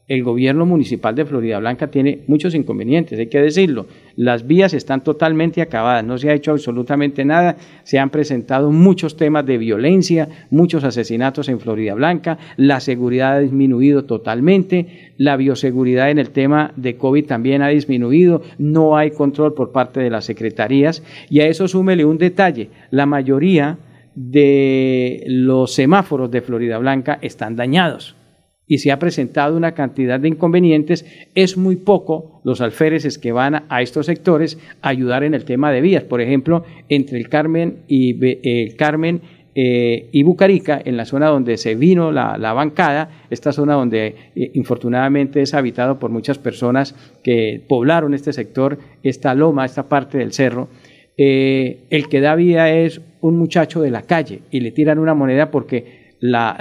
el 0.08 0.24
gobierno 0.24 0.64
municipal 0.64 1.14
de 1.14 1.26
Florida 1.26 1.58
Blanca 1.58 1.88
tiene 1.90 2.20
muchos 2.26 2.54
inconvenientes, 2.54 3.18
hay 3.18 3.26
que 3.26 3.42
decirlo. 3.42 3.86
Las 4.16 4.46
vías 4.46 4.72
están 4.72 5.04
totalmente 5.04 5.60
acabadas, 5.60 6.02
no 6.02 6.16
se 6.16 6.30
ha 6.30 6.34
hecho 6.34 6.52
absolutamente 6.52 7.26
nada, 7.26 7.56
se 7.84 7.98
han 7.98 8.08
presentado 8.08 8.72
muchos 8.72 9.18
temas 9.18 9.44
de 9.44 9.58
violencia, 9.58 10.28
muchos 10.50 10.82
asesinatos 10.82 11.50
en 11.50 11.60
Florida 11.60 11.92
Blanca, 11.92 12.38
la 12.56 12.80
seguridad 12.80 13.36
ha 13.36 13.40
disminuido 13.40 14.06
totalmente, 14.06 15.12
la 15.18 15.36
bioseguridad 15.36 16.10
en 16.10 16.18
el 16.18 16.30
tema 16.30 16.72
de 16.76 16.96
COVID 16.96 17.26
también 17.26 17.60
ha 17.60 17.68
disminuido, 17.68 18.42
no 18.56 18.96
hay 18.96 19.10
control 19.10 19.52
por 19.52 19.72
parte 19.72 20.00
de 20.00 20.10
las 20.10 20.24
secretarías. 20.24 21.02
Y 21.28 21.40
a 21.40 21.48
eso 21.48 21.68
súmele 21.68 22.06
un 22.06 22.16
detalle, 22.16 22.70
la 22.90 23.04
mayoría 23.04 23.78
de 24.14 25.22
los 25.26 25.74
semáforos 25.74 26.30
de 26.30 26.40
Florida 26.40 26.78
Blanca 26.78 27.18
están 27.20 27.56
dañados 27.56 28.17
y 28.68 28.78
se 28.78 28.92
ha 28.92 28.98
presentado 28.98 29.56
una 29.56 29.72
cantidad 29.72 30.20
de 30.20 30.28
inconvenientes, 30.28 31.06
es 31.34 31.56
muy 31.56 31.76
poco 31.76 32.40
los 32.44 32.60
alféreces 32.60 33.18
que 33.18 33.32
van 33.32 33.64
a, 33.68 33.82
estos 33.82 34.06
sectores 34.06 34.58
a 34.82 34.90
ayudar 34.90 35.24
en 35.24 35.34
el 35.34 35.44
tema 35.44 35.72
de 35.72 35.80
vías. 35.80 36.04
Por 36.04 36.20
ejemplo, 36.20 36.64
entre 36.90 37.18
el 37.18 37.30
Carmen 37.30 37.78
y, 37.88 38.16
el 38.22 38.76
Carmen, 38.76 39.22
eh, 39.54 40.10
y 40.12 40.22
Bucarica, 40.22 40.80
en 40.84 40.98
la 40.98 41.06
zona 41.06 41.28
donde 41.28 41.56
se 41.56 41.74
vino 41.74 42.12
la, 42.12 42.52
bancada, 42.52 43.24
esta 43.30 43.52
zona 43.52 43.74
donde 43.74 44.14
eh, 44.36 44.50
infortunadamente 44.54 45.40
es 45.40 45.54
habitado 45.54 45.98
por 45.98 46.10
muchas 46.10 46.38
personas 46.38 46.94
que 47.24 47.60
poblaron 47.66 48.12
este 48.12 48.34
sector, 48.34 48.78
esta 49.02 49.34
loma, 49.34 49.64
esta 49.64 49.88
parte 49.88 50.18
del 50.18 50.32
cerro, 50.32 50.68
eh, 51.16 51.86
el 51.90 52.08
que 52.08 52.20
da 52.20 52.36
vía 52.36 52.72
es 52.72 53.00
un 53.20 53.36
muchacho 53.36 53.80
de 53.80 53.90
la 53.90 54.02
calle 54.02 54.42
y 54.52 54.60
le 54.60 54.70
tiran 54.70 55.00
una 55.00 55.14
moneda 55.14 55.50
porque 55.50 56.12
la, 56.20 56.56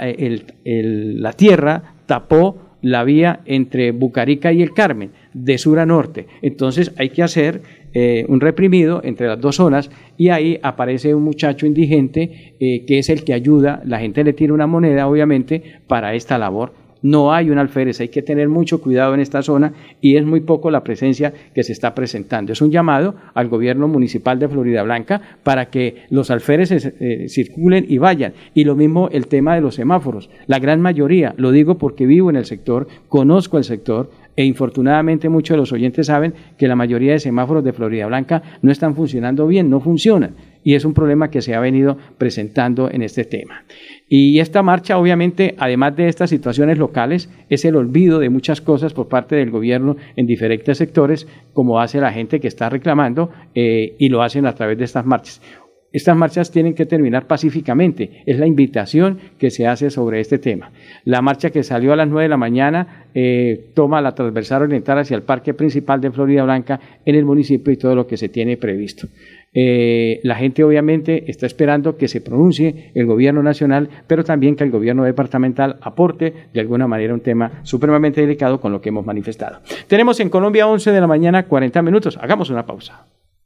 la 0.64 1.32
tierra 1.34 1.97
tapó 2.08 2.56
la 2.80 3.04
vía 3.04 3.40
entre 3.44 3.92
Bucarica 3.92 4.52
y 4.52 4.62
el 4.62 4.72
Carmen, 4.72 5.10
de 5.34 5.58
sur 5.58 5.78
a 5.78 5.86
norte. 5.86 6.26
Entonces 6.42 6.92
hay 6.96 7.10
que 7.10 7.22
hacer 7.22 7.60
eh, 7.92 8.24
un 8.28 8.40
reprimido 8.40 9.00
entre 9.04 9.28
las 9.28 9.40
dos 9.40 9.56
zonas 9.56 9.90
y 10.16 10.30
ahí 10.30 10.58
aparece 10.62 11.14
un 11.14 11.22
muchacho 11.22 11.66
indigente 11.66 12.54
eh, 12.58 12.84
que 12.86 12.98
es 12.98 13.08
el 13.08 13.24
que 13.24 13.34
ayuda, 13.34 13.82
la 13.84 13.98
gente 13.98 14.24
le 14.24 14.32
tira 14.32 14.52
una 14.52 14.66
moneda 14.66 15.06
obviamente 15.06 15.80
para 15.86 16.14
esta 16.14 16.38
labor 16.38 16.72
no 17.02 17.32
hay 17.32 17.50
un 17.50 17.58
alférez, 17.58 18.00
hay 18.00 18.08
que 18.08 18.22
tener 18.22 18.48
mucho 18.48 18.80
cuidado 18.80 19.14
en 19.14 19.20
esta 19.20 19.42
zona 19.42 19.72
y 20.00 20.16
es 20.16 20.24
muy 20.24 20.40
poco 20.40 20.70
la 20.70 20.82
presencia 20.82 21.32
que 21.54 21.62
se 21.62 21.72
está 21.72 21.94
presentando. 21.94 22.52
Es 22.52 22.60
un 22.60 22.70
llamado 22.70 23.14
al 23.34 23.48
gobierno 23.48 23.88
municipal 23.88 24.38
de 24.38 24.48
Florida 24.48 24.82
Blanca 24.82 25.20
para 25.42 25.66
que 25.66 26.04
los 26.10 26.30
alféreces 26.30 26.92
eh, 27.00 27.26
circulen 27.28 27.86
y 27.88 27.98
vayan. 27.98 28.32
Y 28.54 28.64
lo 28.64 28.76
mismo 28.76 29.08
el 29.10 29.26
tema 29.26 29.54
de 29.54 29.60
los 29.60 29.74
semáforos. 29.74 30.30
La 30.46 30.58
gran 30.58 30.80
mayoría, 30.80 31.34
lo 31.36 31.50
digo 31.50 31.78
porque 31.78 32.06
vivo 32.06 32.30
en 32.30 32.36
el 32.36 32.44
sector, 32.44 32.88
conozco 33.08 33.58
el 33.58 33.64
sector, 33.64 34.10
e 34.38 34.44
infortunadamente 34.44 35.28
muchos 35.28 35.56
de 35.56 35.58
los 35.58 35.72
oyentes 35.72 36.06
saben 36.06 36.32
que 36.56 36.68
la 36.68 36.76
mayoría 36.76 37.10
de 37.10 37.18
semáforos 37.18 37.64
de 37.64 37.72
Florida 37.72 38.06
Blanca 38.06 38.40
no 38.62 38.70
están 38.70 38.94
funcionando 38.94 39.48
bien, 39.48 39.68
no 39.68 39.80
funcionan. 39.80 40.36
y 40.62 40.74
es 40.74 40.84
un 40.84 40.94
problema 40.94 41.30
que 41.30 41.42
se 41.42 41.54
ha 41.54 41.60
venido 41.60 41.96
presentando 42.18 42.88
en 42.90 43.02
este 43.02 43.24
tema. 43.24 43.64
Y 44.08 44.40
esta 44.40 44.62
marcha, 44.62 44.98
obviamente, 44.98 45.54
además 45.58 45.94
de 45.96 46.08
estas 46.08 46.30
situaciones 46.30 46.78
locales, 46.78 47.28
es 47.50 47.64
el 47.64 47.76
olvido 47.76 48.18
de 48.18 48.30
muchas 48.30 48.60
cosas 48.60 48.94
por 48.94 49.08
parte 49.08 49.36
del 49.36 49.50
gobierno 49.50 49.96
en 50.16 50.26
diferentes 50.26 50.78
sectores, 50.78 51.28
como 51.52 51.80
hace 51.80 52.00
la 52.00 52.12
gente 52.12 52.40
que 52.40 52.48
está 52.48 52.70
reclamando 52.70 53.30
eh, 53.54 53.96
y 53.98 54.08
lo 54.08 54.22
hacen 54.22 54.46
a 54.46 54.54
través 54.54 54.78
de 54.78 54.84
estas 54.84 55.04
marchas. 55.04 55.42
Estas 55.90 56.16
marchas 56.16 56.50
tienen 56.50 56.74
que 56.74 56.84
terminar 56.84 57.26
pacíficamente. 57.26 58.22
Es 58.26 58.38
la 58.38 58.46
invitación 58.46 59.18
que 59.38 59.50
se 59.50 59.66
hace 59.66 59.88
sobre 59.88 60.20
este 60.20 60.38
tema. 60.38 60.70
La 61.04 61.22
marcha 61.22 61.50
que 61.50 61.62
salió 61.62 61.92
a 61.92 61.96
las 61.96 62.08
9 62.08 62.24
de 62.24 62.28
la 62.28 62.36
mañana 62.36 63.06
eh, 63.14 63.70
toma 63.74 64.02
la 64.02 64.14
transversal 64.14 64.62
oriental 64.62 64.98
hacia 64.98 65.16
el 65.16 65.22
parque 65.22 65.54
principal 65.54 66.00
de 66.00 66.10
Florida 66.10 66.44
Blanca 66.44 66.78
en 67.06 67.14
el 67.14 67.24
municipio 67.24 67.72
y 67.72 67.78
todo 67.78 67.94
lo 67.94 68.06
que 68.06 68.18
se 68.18 68.28
tiene 68.28 68.58
previsto. 68.58 69.08
Eh, 69.54 70.20
la 70.24 70.34
gente 70.34 70.62
obviamente 70.62 71.30
está 71.30 71.46
esperando 71.46 71.96
que 71.96 72.06
se 72.06 72.20
pronuncie 72.20 72.90
el 72.94 73.06
gobierno 73.06 73.42
nacional, 73.42 73.88
pero 74.06 74.24
también 74.24 74.56
que 74.56 74.64
el 74.64 74.70
gobierno 74.70 75.04
departamental 75.04 75.78
aporte 75.80 76.34
de 76.52 76.60
alguna 76.60 76.86
manera 76.86 77.14
un 77.14 77.20
tema 77.20 77.60
supremamente 77.62 78.20
delicado 78.20 78.60
con 78.60 78.72
lo 78.72 78.82
que 78.82 78.90
hemos 78.90 79.06
manifestado. 79.06 79.60
Tenemos 79.86 80.20
en 80.20 80.28
Colombia 80.28 80.66
11 80.66 80.92
de 80.92 81.00
la 81.00 81.06
mañana 81.06 81.44
40 81.44 81.80
minutos. 81.80 82.18
Hagamos 82.20 82.50
una 82.50 82.66
pausa. 82.66 83.06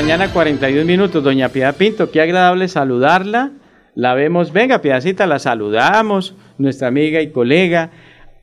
Mañana, 0.00 0.32
41 0.32 0.84
minutos. 0.84 1.24
Doña 1.24 1.48
Piedad 1.48 1.74
Pinto, 1.74 2.12
qué 2.12 2.20
agradable 2.20 2.68
saludarla. 2.68 3.50
La 3.96 4.14
vemos, 4.14 4.52
venga, 4.52 4.80
Piedacita, 4.80 5.26
la 5.26 5.40
saludamos, 5.40 6.36
nuestra 6.56 6.86
amiga 6.86 7.20
y 7.20 7.32
colega. 7.32 7.90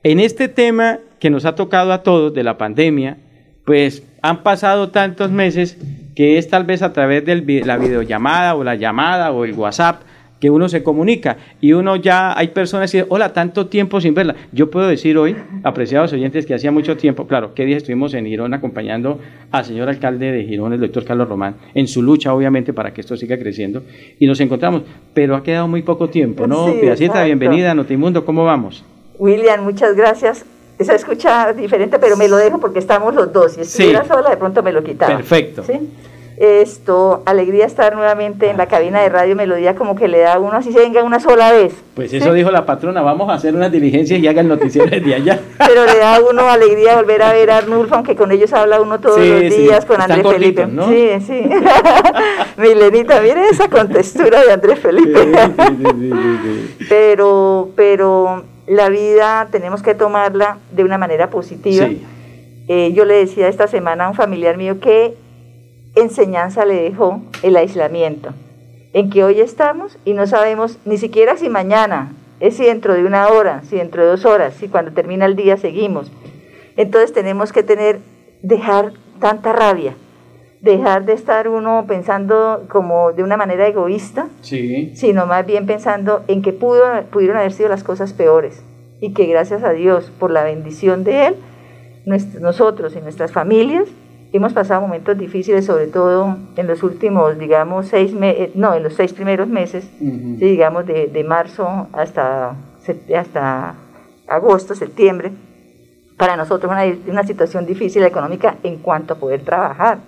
En 0.03 0.19
este 0.19 0.49
tema 0.49 0.99
que 1.17 1.29
nos 1.29 1.45
ha 1.45 1.55
tocado 1.55 1.93
a 1.93 2.03
todos 2.03 2.33
de 2.33 2.43
la 2.43 2.57
pandemia, 2.57 3.19
pues 3.63 4.03
han 4.21 4.43
pasado 4.43 4.89
tantos 4.89 5.31
meses 5.31 5.77
que 6.13 6.37
es 6.37 6.49
tal 6.49 6.65
vez 6.65 6.81
a 6.81 6.91
través 6.91 7.23
de 7.23 7.63
la 7.63 7.77
videollamada 7.77 8.55
o 8.55 8.65
la 8.65 8.75
llamada 8.75 9.31
o 9.31 9.45
el 9.45 9.53
WhatsApp 9.53 10.01
que 10.45 10.51
uno 10.51 10.69
se 10.69 10.83
comunica 10.83 11.37
y 11.59 11.73
uno 11.73 11.95
ya 11.95 12.37
hay 12.37 12.49
personas 12.49 12.91
que 12.91 12.99
dicen, 12.99 13.07
hola, 13.11 13.33
tanto 13.33 13.65
tiempo 13.65 13.99
sin 13.99 14.13
verla. 14.13 14.35
Yo 14.51 14.69
puedo 14.69 14.87
decir 14.87 15.17
hoy, 15.17 15.35
apreciados 15.63 16.13
oyentes, 16.13 16.45
que 16.45 16.53
hacía 16.53 16.69
mucho 16.69 16.95
tiempo, 16.97 17.25
claro, 17.25 17.55
que 17.55 17.65
día 17.65 17.77
estuvimos 17.77 18.13
en 18.13 18.27
Girón 18.27 18.53
acompañando 18.53 19.17
al 19.49 19.65
señor 19.65 19.89
alcalde 19.89 20.31
de 20.31 20.43
Girón, 20.43 20.71
el 20.73 20.79
doctor 20.79 21.03
Carlos 21.03 21.27
Román, 21.27 21.55
en 21.73 21.87
su 21.87 22.03
lucha, 22.03 22.31
obviamente, 22.31 22.73
para 22.73 22.93
que 22.93 23.01
esto 23.01 23.17
siga 23.17 23.39
creciendo, 23.39 23.81
y 24.19 24.27
nos 24.27 24.39
encontramos, 24.39 24.83
pero 25.15 25.35
ha 25.35 25.41
quedado 25.41 25.67
muy 25.67 25.81
poco 25.81 26.09
tiempo, 26.09 26.45
¿no? 26.45 26.67
Sí, 26.67 27.09
bienvenida 27.25 27.71
a 27.71 27.73
Notimundo, 27.73 28.23
¿cómo 28.23 28.45
vamos? 28.45 28.85
William, 29.17 29.63
muchas 29.63 29.95
gracias. 29.95 30.45
Esa 30.77 30.93
escucha 30.93 31.53
diferente, 31.53 31.97
pero 31.97 32.17
me 32.17 32.27
lo 32.27 32.37
dejo 32.37 32.59
porque 32.59 32.77
estamos 32.77 33.15
los 33.15 33.33
dos. 33.33 33.53
Si 33.53 33.61
estuviera 33.61 34.05
sola, 34.05 34.29
de 34.29 34.37
pronto 34.37 34.61
me 34.61 34.71
lo 34.71 34.83
quitaba. 34.83 35.15
Perfecto. 35.15 35.63
¿Sí? 35.63 35.73
Esto, 36.37 37.23
alegría 37.25 37.65
estar 37.65 37.95
nuevamente 37.95 38.49
en 38.49 38.57
la 38.57 38.67
cabina 38.67 39.01
de 39.01 39.09
Radio 39.09 39.35
Melodía, 39.35 39.75
como 39.75 39.95
que 39.95 40.07
le 40.07 40.19
da 40.19 40.33
a 40.33 40.39
uno 40.39 40.53
así 40.53 40.73
se 40.73 40.79
venga 40.79 41.03
una 41.03 41.19
sola 41.19 41.51
vez. 41.53 41.73
Pues 41.93 42.11
eso 42.13 42.33
dijo 42.33 42.51
la 42.51 42.65
patrona, 42.65 43.01
vamos 43.01 43.29
a 43.29 43.35
hacer 43.35 43.55
unas 43.55 43.71
diligencias 43.71 44.19
y 44.19 44.27
hagan 44.27 44.49
noticias 44.49 44.89
de 44.91 45.15
allá. 45.15 45.39
Pero 45.65 45.85
le 45.85 45.97
da 45.97 46.15
a 46.15 46.19
uno 46.19 46.49
alegría 46.49 46.97
volver 46.97 47.21
a 47.21 47.31
ver 47.31 47.51
a 47.51 47.57
Arnulfo, 47.57 47.95
aunque 47.95 48.15
con 48.15 48.31
ellos 48.33 48.51
habla 48.51 48.81
uno 48.81 48.99
todos 48.99 49.17
los 49.17 49.55
días, 49.55 49.85
con 49.85 50.01
Andrés 50.01 50.27
Felipe. 50.29 50.67
Sí, 50.89 51.25
sí. 51.25 51.49
Milenita, 52.57 53.21
mire 53.21 53.47
esa 53.49 53.69
contextura 53.69 54.43
de 54.43 54.51
Andrés 54.51 54.79
Felipe. 54.79 55.31
pero, 56.89 57.69
pero 57.77 58.43
la 58.67 58.89
vida 58.89 59.47
tenemos 59.51 59.81
que 59.81 59.95
tomarla 59.95 60.57
de 60.71 60.83
una 60.83 60.97
manera 60.97 61.29
positiva. 61.29 61.87
Eh, 62.67 62.91
yo 62.93 63.05
le 63.05 63.13
decía 63.13 63.47
esta 63.47 63.67
semana 63.67 64.05
a 64.05 64.09
un 64.09 64.15
familiar 64.15 64.57
mío 64.57 64.79
que 64.79 65.15
enseñanza 65.95 66.65
le 66.65 66.81
dejó 66.81 67.21
el 67.41 67.57
aislamiento, 67.57 68.33
en 68.93 69.09
que 69.09 69.23
hoy 69.23 69.39
estamos 69.39 69.97
y 70.05 70.13
no 70.13 70.27
sabemos 70.27 70.77
ni 70.85 70.97
siquiera 70.97 71.37
si 71.37 71.49
mañana, 71.49 72.13
es 72.39 72.57
si 72.57 72.65
dentro 72.65 72.93
de 72.93 73.05
una 73.05 73.29
hora, 73.29 73.63
si 73.63 73.77
dentro 73.77 74.03
de 74.03 74.09
dos 74.09 74.25
horas, 74.25 74.53
si 74.55 74.67
cuando 74.67 74.91
termina 74.91 75.25
el 75.25 75.35
día 75.35 75.57
seguimos. 75.57 76.11
Entonces 76.75 77.13
tenemos 77.13 77.53
que 77.53 77.63
tener, 77.63 77.99
dejar 78.41 78.91
tanta 79.19 79.53
rabia, 79.53 79.95
dejar 80.61 81.05
de 81.05 81.13
estar 81.13 81.47
uno 81.47 81.85
pensando 81.87 82.65
como 82.69 83.13
de 83.13 83.23
una 83.23 83.37
manera 83.37 83.67
egoísta, 83.67 84.27
sino 84.41 85.25
más 85.25 85.45
bien 85.45 85.65
pensando 85.65 86.23
en 86.27 86.41
que 86.41 86.51
pudo, 86.51 86.83
pudieron 87.11 87.37
haber 87.37 87.53
sido 87.53 87.69
las 87.69 87.83
cosas 87.83 88.13
peores 88.13 88.63
y 88.99 89.13
que 89.13 89.25
gracias 89.25 89.63
a 89.63 89.71
Dios 89.71 90.11
por 90.19 90.31
la 90.31 90.43
bendición 90.43 91.03
de 91.03 91.27
Él, 91.27 91.35
nosotros 92.39 92.95
y 92.95 93.01
nuestras 93.01 93.31
familias 93.31 93.87
hemos 94.35 94.53
pasado 94.53 94.81
momentos 94.81 95.17
difíciles, 95.17 95.65
sobre 95.65 95.87
todo 95.87 96.37
en 96.55 96.67
los 96.67 96.83
últimos, 96.83 97.37
digamos, 97.37 97.87
seis 97.87 98.13
meses, 98.13 98.49
eh, 98.49 98.51
no, 98.55 98.73
en 98.73 98.83
los 98.83 98.93
seis 98.93 99.13
primeros 99.13 99.47
meses, 99.47 99.89
digamos, 99.99 100.85
de, 100.85 101.07
de, 101.07 101.23
marzo 101.23 101.87
hasta, 101.93 102.55
hasta 103.15 103.75
agosto, 104.27 104.75
septiembre. 104.75 105.31
Para 106.17 106.35
nosotros 106.37 106.71
una, 106.71 106.85
una 107.07 107.23
situación 107.23 107.65
difícil 107.65 108.03
económica 108.03 108.57
en 108.63 108.77
cuanto 108.77 109.15
a 109.15 109.17
poder 109.17 109.41
trabajar. 109.41 109.99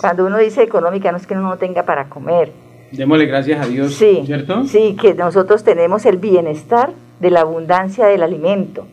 Cuando 0.00 0.26
uno 0.26 0.38
dice 0.38 0.62
económica, 0.62 1.10
no 1.10 1.18
es 1.18 1.26
que 1.26 1.34
uno 1.34 1.42
no 1.42 1.56
tenga 1.56 1.84
para 1.84 2.08
comer. 2.08 2.52
Démosle 2.92 3.26
gracias 3.26 3.60
a 3.60 3.68
Dios, 3.68 3.94
sí, 3.94 4.22
¿cierto? 4.24 4.64
Sí, 4.64 4.96
que 5.00 5.14
nosotros 5.14 5.64
tenemos 5.64 6.06
el 6.06 6.18
bienestar 6.18 6.92
de 7.20 7.30
la 7.30 7.40
abundancia 7.40 8.06
del 8.06 8.22
alimento 8.22 8.86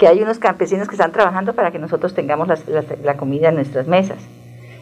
que 0.00 0.08
hay 0.08 0.22
unos 0.22 0.38
campesinos 0.38 0.88
que 0.88 0.94
están 0.94 1.12
trabajando 1.12 1.52
para 1.52 1.70
que 1.70 1.78
nosotros 1.78 2.14
tengamos 2.14 2.48
la, 2.48 3.16
comida 3.18 3.50
en 3.50 3.56
nuestras 3.56 3.86
mesas. 3.86 4.16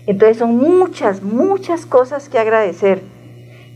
Entonces 0.07 0.37
son 0.37 0.57
muchas, 0.57 1.25
muchas 1.25 1.87
cosas 1.87 2.29
que 2.29 2.39
agradecer. 2.39 3.03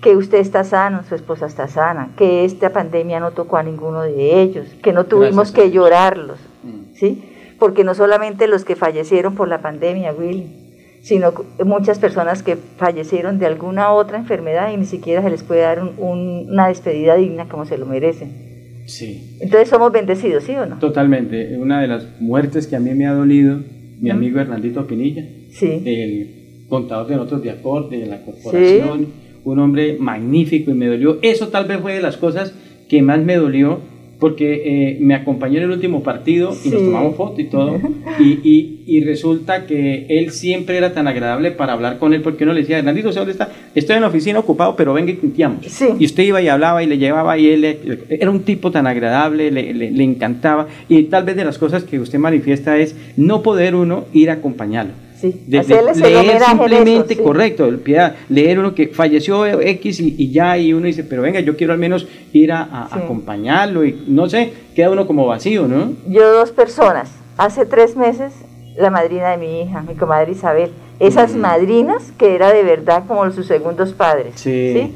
Que 0.01 0.17
usted 0.17 0.39
está 0.39 0.63
sano, 0.63 1.03
su 1.03 1.17
esposa 1.17 1.47
está 1.47 1.67
sana, 1.67 2.11
que 2.17 2.45
esta 2.45 2.71
pandemia 2.71 3.19
no 3.19 3.33
tocó 3.33 3.57
a 3.57 3.65
ninguno 3.65 4.03
de 4.03 4.41
ellos, 4.41 4.69
que 4.85 4.93
no 4.93 5.07
tuvimos 5.07 5.51
que 5.51 5.73
llorarlos, 5.73 6.39
mm. 6.63 6.95
¿sí? 6.95 7.57
Porque 7.59 7.83
no 7.83 7.95
solamente 7.95 8.47
los 8.47 8.65
que 8.65 8.77
fallecieron 8.77 9.35
por 9.35 9.49
la 9.49 9.63
pandemia, 9.63 10.13
Willy, 10.13 11.01
sino 11.03 11.33
muchas 11.65 11.99
personas 11.99 12.45
que 12.45 12.57
fallecieron 12.57 13.41
de 13.41 13.47
alguna 13.47 13.93
otra 13.93 14.19
enfermedad 14.19 14.71
y 14.71 14.77
ni 14.77 14.87
siquiera 14.87 15.23
se 15.23 15.31
les 15.31 15.43
puede 15.43 15.63
dar 15.63 15.83
una 15.99 16.69
despedida 16.69 17.17
digna 17.17 17.49
como 17.49 17.65
se 17.65 17.79
lo 17.79 17.87
merecen. 17.87 18.52
Sí. 18.87 19.39
Entonces 19.41 19.69
somos 19.69 19.93
bendecidos, 19.93 20.45
¿sí 20.45 20.55
o 20.55 20.67
no? 20.67 20.79
Totalmente. 20.79 21.57
Una 21.57 21.81
de 21.81 21.89
las 21.89 22.07
muertes 22.21 22.67
que 22.67 22.77
a 22.77 22.81
mí 22.81 22.95
me 22.95 23.07
ha 23.07 23.13
dolido, 23.13 23.61
mi 24.01 24.11
amigo 24.11 24.41
Hernandito 24.41 24.87
Pinilla, 24.87 25.25
sí. 25.51 25.83
el 25.85 26.67
contador 26.69 27.07
de 27.07 27.17
notas 27.17 27.43
de 27.43 27.51
acorde 27.51 27.99
de 27.99 28.07
la 28.07 28.23
corporación, 28.25 29.09
un 29.45 29.59
hombre 29.59 29.97
magnífico 29.99 30.71
y 30.71 30.75
me 30.75 30.87
dolió. 30.87 31.19
Eso 31.23 31.49
tal 31.49 31.67
vez 31.67 31.81
fue 31.81 31.95
de 31.95 32.03
las 32.03 32.17
cosas 32.17 32.55
que 32.89 33.03
más 33.03 33.21
me 33.21 33.37
dolió 33.37 33.81
porque 34.23 34.63
eh, 34.65 34.99
me 35.01 35.17
acompañó 35.17 35.59
en 35.59 35.65
el 35.65 35.73
último 35.73 36.05
partido 36.05 36.55
y 36.65 36.69
nos 36.69 36.81
tomamos 36.81 37.17
foto 37.17 37.41
y 37.41 37.49
todo, 37.49 37.81
y, 38.21 38.85
y, 38.87 39.01
resulta 39.01 39.67
que 39.67 40.07
él 40.09 40.31
siempre 40.31 40.77
era 40.77 40.95
tan 40.95 41.09
agradable 41.09 41.51
para 41.51 41.73
hablar 41.73 41.99
con 41.99 42.15
él, 42.15 42.23
porque 42.23 42.45
uno 42.45 42.53
le 42.53 42.61
decía, 42.61 42.79
Hernandito, 42.79 43.11
¿dónde 43.11 43.33
está? 43.33 43.51
Estoy 43.75 43.97
en 43.97 44.03
la 44.03 44.07
oficina 44.07 44.39
ocupado, 44.39 44.77
pero 44.77 44.95
venga 44.95 45.11
y 45.11 45.15
tinteamos. 45.15 45.67
Y 45.99 46.05
usted 46.05 46.23
iba 46.23 46.41
y 46.41 46.47
hablaba 46.47 46.85
y 46.85 46.87
le 46.87 46.99
llevaba 46.99 47.37
y 47.37 47.49
él 47.49 47.65
era 48.09 48.31
un 48.31 48.43
tipo 48.43 48.71
tan 48.71 48.87
agradable, 48.87 49.51
le, 49.51 49.75
le 49.75 50.05
encantaba, 50.05 50.69
y 50.89 51.03
tal 51.03 51.25
vez 51.25 51.35
de 51.35 51.45
las 51.45 51.59
cosas 51.59 51.83
que 51.83 51.99
usted 51.99 52.21
manifiesta 52.21 52.79
es 52.79 52.95
no 53.17 53.43
poder 53.43 53.75
uno 53.75 54.05
ir 54.13 54.31
a 54.31 54.35
acompañarlo 54.35 54.93
de, 55.23 55.63
leer 55.95 56.43
simplemente, 56.43 57.17
correcto, 57.17 57.67
el 57.67 57.79
piedad, 57.79 58.17
leer 58.29 58.59
uno 58.59 58.75
que 58.75 58.89
falleció 58.89 59.61
X 59.61 60.01
y, 60.01 60.31
ya, 60.31 60.59
y 60.59 60.73
uno 60.73 60.87
dice, 60.87 61.05
pero 61.05 61.23
venga, 61.23 61.41
yo 61.41 61.57
quiero 61.57 61.73
al 61.73 61.79
menos 61.79 62.07
ir 62.33 62.53
a, 62.53 62.89
acompañarlo 62.91 63.85
y 63.85 64.05
no 64.07 64.29
sé, 64.29 64.53
queda 64.75 64.91
uno 64.91 65.07
como 65.07 65.27
vacío, 65.27 65.67
¿no? 65.67 65.93
Yo 66.09 66.33
dos 66.33 66.53
personas, 66.53 67.11
hace 67.37 67.67
tres 67.67 67.97
meses, 67.97 68.33
la 68.77 68.91
madrina 68.91 69.31
de 69.31 69.37
mi 69.37 69.63
hija, 69.63 69.83
mi 69.83 69.95
comadre 69.95 70.33
Isabel, 70.33 70.71
esas 70.99 71.35
mm. 71.35 71.39
madrinas 71.39 72.13
que 72.19 72.35
era 72.35 72.53
de 72.53 72.63
verdad 72.63 73.05
como 73.07 73.31
sus 73.31 73.47
segundos 73.47 73.93
padres, 73.93 74.35
sí. 74.37 74.95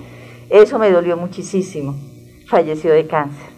Eso 0.49 0.79
me 0.79 0.91
dolió 0.91 1.17
muchísimo, 1.17 1.97
falleció 2.47 2.93
de 2.93 3.07
cáncer. 3.07 3.49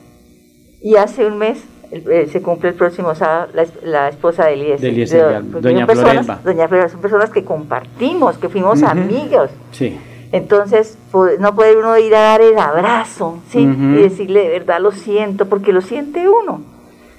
Y 0.81 0.97
hace 0.97 1.27
un 1.27 1.37
mes 1.39 1.59
eh, 1.91 2.29
se 2.31 2.43
cumple 2.43 2.71
el 2.71 2.75
próximo 2.75 3.15
sábado 3.15 3.49
la, 3.83 4.09
esposa 4.09 4.47
de 4.47 4.55
Eliezer. 4.55 5.43
De 5.43 5.51
pues, 5.51 5.63
doña 5.63 5.87
Florelba. 5.87 6.41
Doña 6.45 6.69
Florelba, 6.69 6.91
son 6.91 7.01
personas 7.01 7.31
que 7.31 7.45
compartimos, 7.45 8.37
que 8.37 8.49
fuimos 8.49 8.83
amigos. 8.83 9.51
Sí. 9.73 9.99
Entonces, 10.31 10.99
no 11.41 11.55
puede 11.55 11.77
uno 11.77 11.97
ir 11.97 12.15
a 12.15 12.21
dar 12.21 12.43
el 12.43 12.59
abrazo, 12.59 13.39
¿sí? 13.49 13.61
Y 13.61 13.95
decirle 14.03 14.43
de 14.43 14.51
verdad 14.51 14.81
lo 14.81 14.93
siento, 14.93 15.47
porque 15.47 15.73
lo 15.73 15.81
siente 15.81 16.29
uno. 16.29 16.61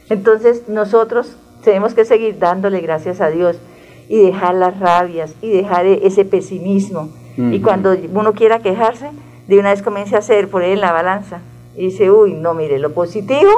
Entonces, 0.10 0.70
nosotros 0.70 1.36
tenemos 1.64 1.96
que 1.96 2.06
seguir 2.06 2.38
dándole 2.38 2.82
gracias 2.82 3.20
a 3.22 3.30
Dios 3.30 3.58
y 4.08 4.18
dejar 4.18 4.54
las 4.54 4.80
rabias 4.80 5.34
y 5.42 5.50
dejar 5.50 5.88
e-, 5.88 6.06
ese 6.06 6.26
pesimismo. 6.26 7.10
Y 7.38 7.62
cuando 7.62 7.96
uno 8.14 8.34
quiera 8.34 8.60
quejarse, 8.60 9.12
de 9.48 9.58
una 9.58 9.70
vez 9.70 9.82
comience 9.82 10.16
a 10.16 10.20
hacer, 10.20 10.50
poner 10.50 10.72
en 10.72 10.82
la 10.82 10.92
balanza. 10.92 11.40
Y 11.76 11.86
dice, 11.86 12.12
uy, 12.12 12.34
no, 12.34 12.54
mire, 12.54 12.80
lo 12.80 12.92
positivo 12.92 13.50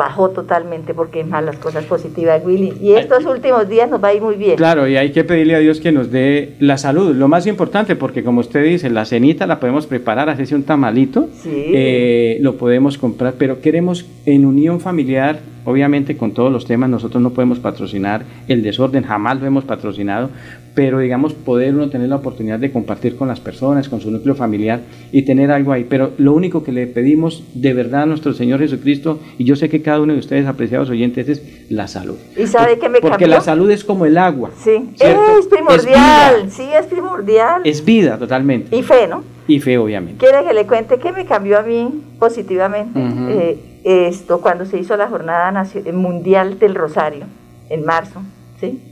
bajó 0.00 0.30
totalmente 0.30 0.94
porque 0.94 1.20
es 1.20 1.26
más 1.26 1.44
las 1.44 1.56
cosas 1.56 1.84
positivas, 1.84 2.42
Willy. 2.42 2.72
Y 2.80 2.92
estos 2.92 3.26
últimos 3.26 3.68
días 3.68 3.90
nos 3.90 4.02
va 4.02 4.08
a 4.08 4.14
ir 4.14 4.22
muy 4.22 4.36
bien. 4.36 4.56
Claro, 4.56 4.88
y 4.88 4.96
hay 4.96 5.12
que 5.12 5.24
pedirle 5.24 5.54
a 5.54 5.58
Dios 5.58 5.78
que 5.78 5.92
nos 5.92 6.10
dé 6.10 6.54
la 6.58 6.78
salud, 6.78 7.14
lo 7.14 7.28
más 7.28 7.46
importante, 7.46 7.96
porque 7.96 8.24
como 8.24 8.40
usted 8.40 8.64
dice, 8.64 8.88
la 8.88 9.04
cenita 9.04 9.46
la 9.46 9.60
podemos 9.60 9.86
preparar, 9.86 10.30
hacerse 10.30 10.54
un 10.54 10.62
tamalito, 10.62 11.28
eh, 11.44 12.38
lo 12.40 12.56
podemos 12.56 12.96
comprar, 12.96 13.34
pero 13.36 13.60
queremos 13.60 14.06
en 14.24 14.46
unión 14.46 14.80
familiar, 14.80 15.40
obviamente 15.64 16.16
con 16.16 16.32
todos 16.32 16.52
los 16.52 16.66
temas, 16.66 16.90
nosotros 16.90 17.22
no 17.22 17.30
podemos 17.30 17.58
patrocinar 17.58 18.24
el 18.48 18.62
desorden, 18.62 19.04
jamás 19.04 19.40
lo 19.40 19.46
hemos 19.46 19.64
patrocinado, 19.64 20.30
pero 20.74 20.98
digamos 20.98 21.34
poder 21.34 21.74
uno 21.74 21.90
tener 21.90 22.08
la 22.08 22.16
oportunidad 22.16 22.58
de 22.58 22.70
compartir 22.70 23.16
con 23.16 23.28
las 23.28 23.40
personas, 23.40 23.88
con 23.88 24.00
su 24.00 24.10
núcleo 24.10 24.34
familiar 24.34 24.80
y 25.12 25.24
tener 25.24 25.50
algo 25.50 25.72
ahí. 25.72 25.84
Pero 25.88 26.12
lo 26.18 26.32
único 26.32 26.62
que 26.62 26.72
le 26.72 26.86
pedimos 26.86 27.44
de 27.54 27.74
verdad 27.74 28.02
a 28.02 28.06
nuestro 28.06 28.32
Señor 28.32 28.60
Jesucristo, 28.60 29.18
y 29.38 29.44
yo 29.44 29.56
sé 29.56 29.68
que 29.68 29.82
cada 29.82 30.00
uno 30.00 30.12
de 30.12 30.18
ustedes, 30.18 30.46
apreciados 30.46 30.90
oyentes, 30.90 31.28
es 31.28 31.42
la 31.70 31.88
salud. 31.88 32.16
¿Y 32.36 32.46
sabe 32.46 32.78
que 32.78 32.88
me 32.88 33.00
Porque 33.00 33.26
la 33.26 33.40
salud 33.40 33.70
es 33.70 33.84
como 33.84 34.06
el 34.06 34.16
agua. 34.18 34.50
Sí, 34.56 34.90
es 34.98 35.46
primordial, 35.46 36.50
sí, 36.50 36.68
es 36.72 36.86
primordial. 36.86 37.62
Es 37.64 37.84
vida 37.84 38.18
totalmente. 38.18 38.74
Y 38.76 38.82
fe, 38.82 39.06
¿no? 39.08 39.22
Y 39.46 39.58
fe, 39.58 39.78
obviamente. 39.78 40.24
¿Quiere 40.24 40.46
que 40.46 40.54
le 40.54 40.66
cuente 40.66 40.98
qué 40.98 41.10
me 41.12 41.26
cambió 41.26 41.58
a 41.58 41.62
mí 41.62 42.02
positivamente? 42.18 43.00
Eh, 43.00 43.58
esto, 43.84 44.40
cuando 44.40 44.64
se 44.64 44.78
hizo 44.78 44.96
la 44.96 45.08
Jornada 45.08 45.64
Mundial 45.92 46.58
del 46.58 46.74
Rosario, 46.74 47.26
en 47.68 47.84
marzo, 47.84 48.22
¿sí? 48.60 48.82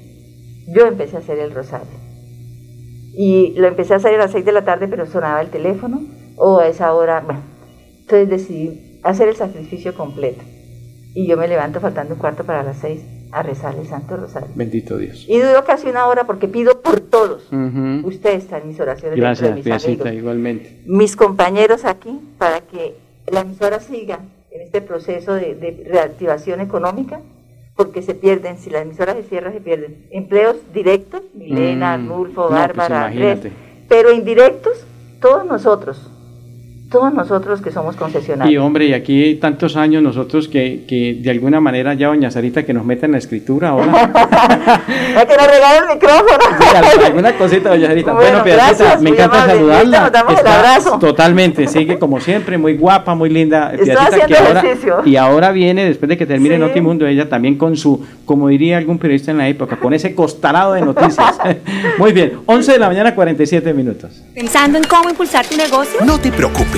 yo 0.69 0.87
empecé 0.87 1.17
a 1.17 1.21
hacer 1.21 1.39
el 1.39 1.53
rosario. 1.53 1.87
Y 3.15 3.55
lo 3.57 3.67
empecé 3.67 3.95
a 3.95 3.97
hacer 3.97 4.15
a 4.15 4.19
las 4.19 4.33
6 4.33 4.45
de 4.45 4.53
la 4.53 4.65
tarde, 4.65 4.87
pero 4.87 5.07
sonaba 5.07 5.41
el 5.41 5.49
teléfono, 5.49 6.03
o 6.37 6.59
a 6.59 6.69
esa 6.69 6.93
hora, 6.95 7.21
bueno, 7.21 7.41
entonces 8.01 8.29
decidí 8.29 9.01
hacer 9.03 9.29
el 9.29 9.37
sacrificio 9.37 9.95
completo. 9.95 10.43
Y 11.15 11.27
yo 11.27 11.37
me 11.37 11.49
levanto 11.49 11.81
faltando 11.81 12.15
un 12.15 12.21
cuarto 12.21 12.45
para 12.45 12.63
las 12.63 12.79
6 12.79 13.01
a 13.33 13.43
rezar 13.43 13.75
el 13.77 13.87
Santo 13.87 14.17
Rosario. 14.17 14.49
Bendito 14.55 14.97
Dios. 14.97 15.25
Y 15.29 15.39
duro 15.39 15.65
casi 15.65 15.89
una 15.89 16.07
hora 16.07 16.25
porque 16.25 16.49
pido 16.49 16.81
por 16.81 17.01
todos. 17.01 17.49
Usted 18.05 18.35
está 18.35 18.59
en 18.59 18.69
mis 18.69 18.79
oraciones. 18.79 19.19
Gracias, 19.19 19.55
mis 19.55 19.67
igualmente. 20.15 20.83
Mis 20.87 21.17
compañeros 21.17 21.85
aquí, 21.85 22.21
para 22.39 22.61
que 22.61 22.97
la 23.31 23.41
emisora 23.41 23.81
siga 23.81 24.21
en 24.59 24.67
este 24.67 24.81
proceso 24.81 25.35
de, 25.35 25.55
de 25.55 25.85
reactivación 25.89 26.61
económica 26.61 27.21
porque 27.77 28.03
se 28.03 28.17
pierden, 28.17 28.59
si 28.59 28.71
la 28.71 28.81
emisora 28.81 29.15
se 29.15 29.23
cierra, 29.23 29.53
se 29.53 29.61
pierden. 29.61 30.09
Empleos 30.11 30.57
directos, 30.75 31.23
Milena, 31.33 31.97
mm, 31.97 32.01
Arnulfo, 32.01 32.49
pues 32.49 32.61
Bárbara, 32.61 33.07
Andrés, 33.07 33.39
pero 33.89 34.13
indirectos, 34.13 34.85
todos 35.21 35.47
nosotros, 35.47 36.11
todos 36.91 37.13
nosotros 37.13 37.61
que 37.61 37.71
somos 37.71 37.97
concesionarios. 37.97 38.53
Y 38.53 38.57
hombre, 38.57 38.87
y 38.87 38.95
aquí 38.95 39.35
tantos 39.35 39.77
años 39.77 40.03
nosotros 40.03 40.49
que, 40.49 40.85
que 40.89 41.19
de 41.21 41.31
alguna 41.31 41.61
manera 41.61 41.93
ya 41.95 42.09
doña 42.09 42.31
Sarita 42.31 42.65
que 42.65 42.73
nos 42.73 42.85
meta 42.85 43.07
en 43.07 43.13
la 43.13 43.19
escritura 43.19 43.71
ahora. 43.71 44.11
Hay 45.17 45.27
que 45.27 45.37
nos 45.37 45.47
regale 45.47 45.79
el 45.79 45.95
micrófono. 45.95 47.05
alguna 47.05 47.33
cosita, 47.37 47.71
doña 47.71 47.89
Sarita. 47.89 48.13
Bueno, 48.13 48.43
bueno 48.43 49.01
me 49.01 49.11
encanta 49.11 49.47
saludarla. 49.47 50.11
Nos 50.29 50.39
abrazo. 50.39 50.99
Totalmente, 50.99 51.67
sigue 51.67 51.99
como 51.99 52.21
siempre, 52.21 52.57
muy 52.57 52.77
guapa, 52.77 53.15
muy 53.15 53.29
linda. 53.29 53.73
que 53.73 53.93
ahora, 54.37 54.65
y 55.05 55.17
ahora 55.17 55.53
viene, 55.53 55.85
después 55.85 56.09
de 56.09 56.17
que 56.17 56.25
termine 56.27 56.55
sí. 56.55 56.61
Notimundo, 56.61 57.07
ella 57.07 57.29
también 57.29 57.57
con 57.57 57.77
su, 57.77 58.03
como 58.25 58.49
diría 58.49 58.79
algún 58.79 58.99
periodista 58.99 59.31
en 59.31 59.39
la 59.39 59.49
época, 59.49 59.77
con 59.77 59.93
ese 59.93 60.15
costarado 60.15 60.73
de 60.73 60.81
noticias. 60.81 61.39
muy 61.99 62.13
bien, 62.13 62.41
11 62.47 62.73
de 62.73 62.79
la 62.79 62.89
mañana, 62.89 63.15
47 63.15 63.75
minutos. 63.75 64.23
¿Pensando 64.35 64.79
en 64.79 64.85
cómo 64.85 65.11
impulsar 65.11 65.47
tu 65.47 65.57
negocio? 65.57 66.01
No 66.05 66.19
te 66.19 66.33
preocupes. 66.33 66.78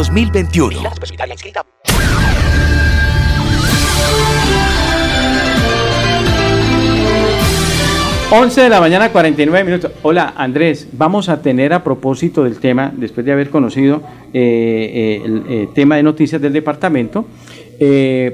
2021. 0.00 0.80
11 8.30 8.60
de 8.62 8.68
la 8.70 8.80
mañana, 8.80 9.12
49 9.12 9.64
minutos. 9.64 9.92
Hola 10.00 10.32
Andrés, 10.38 10.88
vamos 10.92 11.28
a 11.28 11.42
tener 11.42 11.74
a 11.74 11.84
propósito 11.84 12.44
del 12.44 12.60
tema, 12.60 12.90
después 12.96 13.26
de 13.26 13.32
haber 13.32 13.50
conocido 13.50 14.02
eh, 14.32 14.40
eh, 14.94 15.22
el 15.22 15.42
eh, 15.50 15.68
tema 15.74 15.96
de 15.96 16.02
noticias 16.02 16.40
del 16.40 16.54
departamento, 16.54 17.26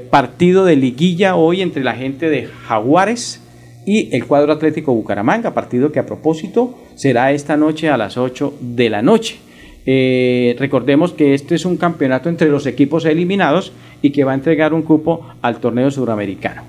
partido 0.09 0.63
de 0.63 0.77
liguilla 0.77 1.35
hoy 1.35 1.61
entre 1.61 1.83
la 1.83 1.95
gente 1.95 2.29
de 2.29 2.45
Jaguares 2.45 3.41
y 3.85 4.15
el 4.15 4.25
cuadro 4.25 4.53
Atlético 4.53 4.93
Bucaramanga, 4.93 5.53
partido 5.53 5.91
que 5.91 5.99
a 5.99 6.05
propósito 6.05 6.77
será 6.95 7.33
esta 7.33 7.57
noche 7.57 7.89
a 7.89 7.97
las 7.97 8.15
8 8.15 8.53
de 8.61 8.89
la 8.89 9.01
noche. 9.01 9.46
Eh, 9.89 10.53
recordemos 10.59 11.13
que 11.13 11.33
este 11.33 11.55
es 11.55 11.63
un 11.63 11.77
campeonato 11.77 12.27
entre 12.27 12.49
los 12.49 12.65
equipos 12.65 13.05
eliminados 13.05 13.71
y 14.01 14.11
que 14.11 14.25
va 14.25 14.33
a 14.33 14.35
entregar 14.35 14.73
un 14.73 14.81
cupo 14.81 15.25
al 15.41 15.61
torneo 15.61 15.89
suramericano. 15.89 16.63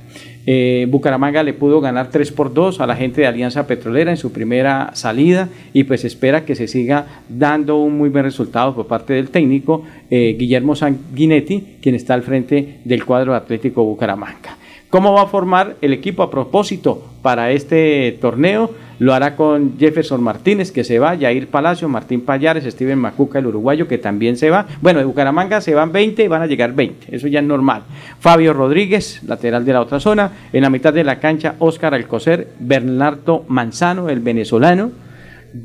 Eh, 0.47 0.87
Bucaramanga 0.89 1.43
le 1.43 1.53
pudo 1.53 1.81
ganar 1.81 2.11
3 2.11 2.31
por 2.33 2.55
2 2.55 2.81
a 2.81 2.87
la 2.87 2.97
gente 2.97 3.21
de 3.21 3.27
Alianza 3.27 3.67
Petrolera 3.67 4.13
en 4.13 4.17
su 4.17 4.33
primera 4.33 4.93
salida 4.95 5.49
y 5.75 5.85
pues 5.85 6.05
espera 6.05 6.47
que 6.47 6.55
se 6.55 6.69
siga 6.69 7.23
dando 7.29 7.77
un 7.77 7.99
muy 7.99 8.09
buen 8.09 8.25
resultado 8.25 8.75
por 8.75 8.87
parte 8.87 9.13
del 9.15 9.31
técnico 9.31 9.83
eh, 10.11 10.37
Guillermo 10.39 10.77
Sanguinetti, 10.77 11.79
quien 11.83 11.97
está 11.97 12.15
al 12.15 12.23
frente 12.23 12.79
del 12.85 13.05
cuadro 13.05 13.35
Atlético 13.35 13.85
Bucaramanga. 13.85 14.58
¿Cómo 14.91 15.13
va 15.13 15.23
a 15.23 15.27
formar 15.27 15.77
el 15.83 15.93
equipo 15.93 16.23
a 16.23 16.31
propósito 16.31 17.05
para 17.21 17.51
este 17.51 18.17
torneo? 18.23 18.71
Lo 18.99 19.13
hará 19.13 19.37
con 19.37 19.79
Jefferson 19.79 20.23
Martínez, 20.23 20.73
que 20.73 20.83
se 20.83 20.99
va, 20.99 21.15
Jair 21.15 21.49
Palacio, 21.49 21.91
Martín 21.91 22.23
Payares, 22.23 22.65
Steven 22.65 22.99
Macuca, 22.99 23.39
el 23.39 23.49
uruguayo, 23.49 23.87
que 23.87 23.99
también 23.99 24.39
se 24.39 24.49
va. 24.49 24.67
Bueno, 24.81 24.99
de 24.99 25.05
Bucaramanga 25.05 25.61
se 25.61 25.75
van 25.75 25.93
20 25.93 26.25
y 26.25 26.29
van 26.29 26.41
a 26.41 26.47
llegar 26.47 26.73
20. 26.73 27.15
Eso 27.15 27.29
ya 27.29 27.41
es 27.41 27.47
normal. 27.47 27.83
Fabio 28.19 28.55
Rodríguez, 28.55 29.23
lateral 29.25 29.67
de 29.67 29.75
la 29.75 29.83
otra 29.83 30.01
zona. 30.01 30.33
En 30.55 30.63
la 30.63 30.71
mitad 30.71 30.95
de 30.95 31.05
la 31.05 31.21
cancha, 31.21 31.57
Óscar 31.59 31.93
Alcocer, 31.93 32.49
Bernardo 32.59 33.45
Manzano, 33.47 34.09
el 34.09 34.21
venezolano. 34.21 34.91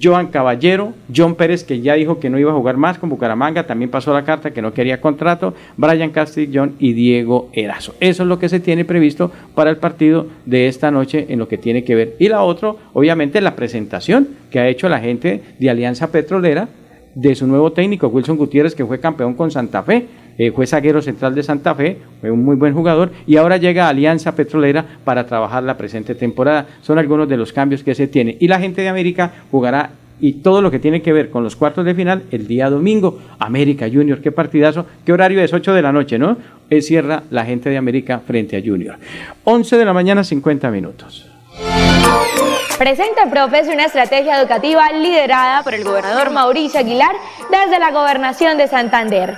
Joan 0.01 0.27
Caballero, 0.27 0.93
John 1.13 1.35
Pérez, 1.35 1.63
que 1.63 1.81
ya 1.81 1.95
dijo 1.95 2.19
que 2.19 2.29
no 2.29 2.39
iba 2.39 2.51
a 2.51 2.55
jugar 2.55 2.77
más 2.77 2.97
con 2.97 3.09
Bucaramanga, 3.09 3.67
también 3.67 3.91
pasó 3.91 4.13
la 4.13 4.23
carta 4.23 4.51
que 4.51 4.61
no 4.61 4.73
quería 4.73 5.01
contrato, 5.01 5.53
Brian 5.77 6.11
Castillón 6.11 6.75
y 6.79 6.93
Diego 6.93 7.49
Erazo. 7.53 7.95
Eso 7.99 8.23
es 8.23 8.29
lo 8.29 8.39
que 8.39 8.49
se 8.49 8.59
tiene 8.59 8.85
previsto 8.85 9.31
para 9.55 9.69
el 9.69 9.77
partido 9.77 10.27
de 10.45 10.67
esta 10.67 10.91
noche 10.91 11.25
en 11.29 11.39
lo 11.39 11.47
que 11.47 11.57
tiene 11.57 11.83
que 11.83 11.95
ver. 11.95 12.15
Y 12.19 12.29
la 12.29 12.43
otra, 12.43 12.73
obviamente, 12.93 13.41
la 13.41 13.55
presentación 13.55 14.29
que 14.49 14.59
ha 14.59 14.67
hecho 14.67 14.89
la 14.89 14.99
gente 14.99 15.41
de 15.59 15.69
Alianza 15.69 16.11
Petrolera 16.11 16.69
de 17.15 17.35
su 17.35 17.45
nuevo 17.47 17.71
técnico, 17.71 18.07
Wilson 18.07 18.37
Gutiérrez, 18.37 18.75
que 18.75 18.85
fue 18.85 18.99
campeón 18.99 19.35
con 19.35 19.51
Santa 19.51 19.83
Fe, 19.83 20.07
eh, 20.37 20.51
fue 20.51 20.67
zaguero 20.67 21.01
central 21.01 21.35
de 21.35 21.43
Santa 21.43 21.75
Fe, 21.75 21.97
fue 22.21 22.31
un 22.31 22.43
muy 22.43 22.55
buen 22.55 22.73
jugador, 22.73 23.11
y 23.27 23.37
ahora 23.37 23.57
llega 23.57 23.85
a 23.85 23.89
Alianza 23.89 24.35
Petrolera 24.35 24.85
para 25.03 25.25
trabajar 25.25 25.63
la 25.63 25.77
presente 25.77 26.15
temporada. 26.15 26.67
Son 26.81 26.97
algunos 26.97 27.27
de 27.29 27.37
los 27.37 27.53
cambios 27.53 27.83
que 27.83 27.95
se 27.95 28.07
tiene. 28.07 28.37
Y 28.39 28.47
la 28.47 28.59
gente 28.59 28.81
de 28.81 28.89
América 28.89 29.31
jugará 29.51 29.91
y 30.19 30.33
todo 30.41 30.61
lo 30.61 30.71
que 30.71 30.79
tiene 30.79 31.01
que 31.01 31.11
ver 31.11 31.29
con 31.29 31.43
los 31.43 31.55
cuartos 31.55 31.85
de 31.85 31.93
final 31.93 32.23
el 32.31 32.47
día 32.47 32.69
domingo. 32.69 33.19
América 33.39 33.87
Junior, 33.91 34.21
qué 34.21 34.31
partidazo, 34.31 34.85
qué 35.05 35.11
horario 35.11 35.41
es 35.41 35.51
8 35.51 35.73
de 35.73 35.81
la 35.81 35.91
noche, 35.91 36.17
¿no? 36.17 36.37
Es 36.69 36.87
cierra 36.87 37.23
la 37.29 37.45
gente 37.45 37.69
de 37.69 37.77
América 37.77 38.21
frente 38.25 38.55
a 38.57 38.61
Junior. 38.61 38.97
11 39.43 39.77
de 39.77 39.85
la 39.85 39.93
mañana, 39.93 40.23
50 40.23 40.71
minutos. 40.71 41.29
Presenta 42.77 43.29
Profes 43.29 43.67
una 43.67 43.85
estrategia 43.85 44.39
educativa 44.39 44.91
liderada 44.91 45.61
por 45.61 45.73
el 45.73 45.83
gobernador 45.83 46.31
Mauricio 46.31 46.79
Aguilar 46.79 47.15
desde 47.51 47.79
la 47.79 47.91
gobernación 47.91 48.57
de 48.57 48.67
Santander. 48.67 49.37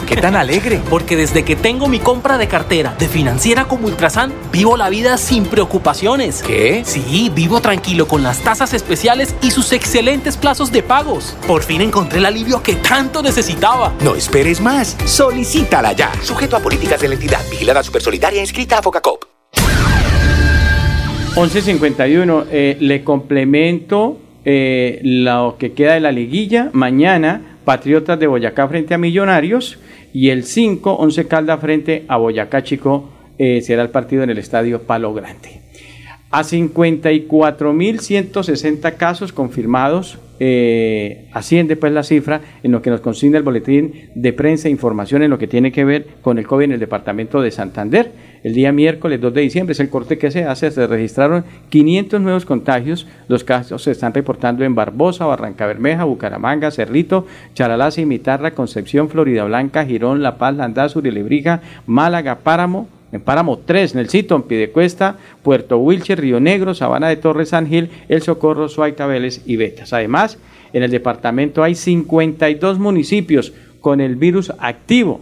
¿Por 0.00 0.08
qué 0.08 0.16
tan 0.16 0.34
alegre? 0.34 0.80
Porque 0.88 1.14
desde 1.14 1.44
que 1.44 1.56
tengo 1.56 1.86
mi 1.86 1.98
compra 1.98 2.38
de 2.38 2.48
cartera 2.48 2.94
de 2.98 3.06
financiera 3.06 3.66
como 3.66 3.86
Ultrasan, 3.86 4.32
vivo 4.50 4.78
la 4.78 4.88
vida 4.88 5.18
sin 5.18 5.44
preocupaciones. 5.44 6.42
¿Qué? 6.42 6.84
Sí, 6.86 7.30
vivo 7.34 7.60
tranquilo 7.60 8.08
con 8.08 8.22
las 8.22 8.40
tasas 8.40 8.72
especiales 8.72 9.34
y 9.42 9.50
sus 9.50 9.74
excelentes 9.74 10.38
plazos 10.38 10.72
de 10.72 10.82
pagos. 10.82 11.36
Por 11.46 11.62
fin 11.62 11.82
encontré 11.82 12.18
el 12.18 12.24
alivio 12.24 12.62
que 12.62 12.76
tanto 12.76 13.22
necesitaba. 13.22 13.92
No 14.02 14.14
esperes 14.14 14.62
más. 14.62 14.96
Solicítala 15.04 15.92
ya. 15.92 16.10
Sujeto 16.22 16.56
a 16.56 16.60
políticas 16.60 16.98
de 17.02 17.08
la 17.08 17.14
entidad. 17.16 17.40
Vigilada 17.50 17.82
Supersolidaria 17.82 18.40
inscrita 18.40 18.78
a 18.78 18.82
Focacop. 18.82 19.22
11.51. 21.34 22.46
Eh, 22.50 22.78
le 22.80 23.04
complemento 23.04 24.18
eh, 24.46 24.98
lo 25.02 25.56
que 25.58 25.74
queda 25.74 25.92
de 25.92 26.00
la 26.00 26.10
liguilla. 26.10 26.70
Mañana 26.72 27.58
Patriotas 27.64 28.18
de 28.18 28.26
Boyacá 28.26 28.66
frente 28.68 28.94
a 28.94 28.98
Millonarios 28.98 29.78
y 30.12 30.30
el 30.30 30.44
5, 30.44 30.94
11 30.94 31.28
Caldas 31.28 31.60
frente 31.60 32.04
a 32.08 32.16
Boyacá 32.16 32.62
Chico 32.62 33.10
eh, 33.38 33.60
será 33.62 33.82
el 33.82 33.90
partido 33.90 34.22
en 34.22 34.30
el 34.30 34.38
estadio 34.38 34.82
Palo 34.82 35.12
Grande. 35.14 35.60
A 36.30 36.42
54.160 36.42 38.96
casos 38.96 39.32
confirmados 39.32 40.18
eh, 40.38 41.26
asciende 41.32 41.74
pues 41.76 41.92
la 41.92 42.04
cifra 42.04 42.40
en 42.62 42.72
lo 42.72 42.82
que 42.82 42.90
nos 42.90 43.00
consigna 43.00 43.38
el 43.38 43.42
boletín 43.42 44.10
de 44.14 44.32
prensa 44.32 44.68
e 44.68 44.70
información 44.70 45.22
en 45.22 45.30
lo 45.30 45.38
que 45.38 45.48
tiene 45.48 45.72
que 45.72 45.84
ver 45.84 46.06
con 46.22 46.38
el 46.38 46.46
COVID 46.46 46.66
en 46.66 46.72
el 46.72 46.80
departamento 46.80 47.42
de 47.42 47.50
Santander. 47.50 48.12
El 48.42 48.54
día 48.54 48.72
miércoles 48.72 49.20
2 49.20 49.34
de 49.34 49.40
diciembre 49.42 49.72
es 49.72 49.80
el 49.80 49.90
corte 49.90 50.16
que 50.16 50.30
se 50.30 50.44
hace, 50.44 50.70
se 50.70 50.86
registraron 50.86 51.44
500 51.68 52.20
nuevos 52.22 52.46
contagios, 52.46 53.06
los 53.28 53.44
casos 53.44 53.82
se 53.82 53.90
están 53.90 54.14
reportando 54.14 54.64
en 54.64 54.74
Barbosa, 54.74 55.26
Barranca 55.26 55.66
Bermeja, 55.66 56.04
Bucaramanga, 56.04 56.70
Cerrito, 56.70 57.26
Charalá, 57.52 57.90
Cimitarra, 57.90 58.52
Concepción, 58.52 59.10
Florida 59.10 59.44
Blanca, 59.44 59.84
Girón, 59.84 60.22
La 60.22 60.38
Paz, 60.38 60.56
Landazur, 60.56 61.04
Lebrija, 61.04 61.60
Málaga, 61.86 62.38
Páramo, 62.38 62.88
en 63.12 63.20
Páramo 63.20 63.58
3, 63.58 63.94
en 63.94 64.00
el 64.00 64.08
sitio, 64.08 64.36
en 64.36 64.42
Pidecuesta, 64.42 65.16
Puerto 65.42 65.78
Wilche, 65.78 66.16
Río 66.16 66.40
Negro, 66.40 66.74
Sabana 66.74 67.08
de 67.08 67.16
Torres 67.16 67.50
San 67.50 67.66
Gil, 67.66 67.90
El 68.08 68.22
Socorro, 68.22 68.68
Suaita, 68.68 69.06
Vélez 69.06 69.42
y 69.46 69.56
Betas. 69.56 69.92
Además, 69.92 70.38
en 70.72 70.82
el 70.82 70.90
departamento 70.90 71.62
hay 71.62 71.74
52 71.74 72.78
municipios 72.78 73.52
con 73.80 74.00
el 74.00 74.16
virus 74.16 74.52
activo 74.58 75.20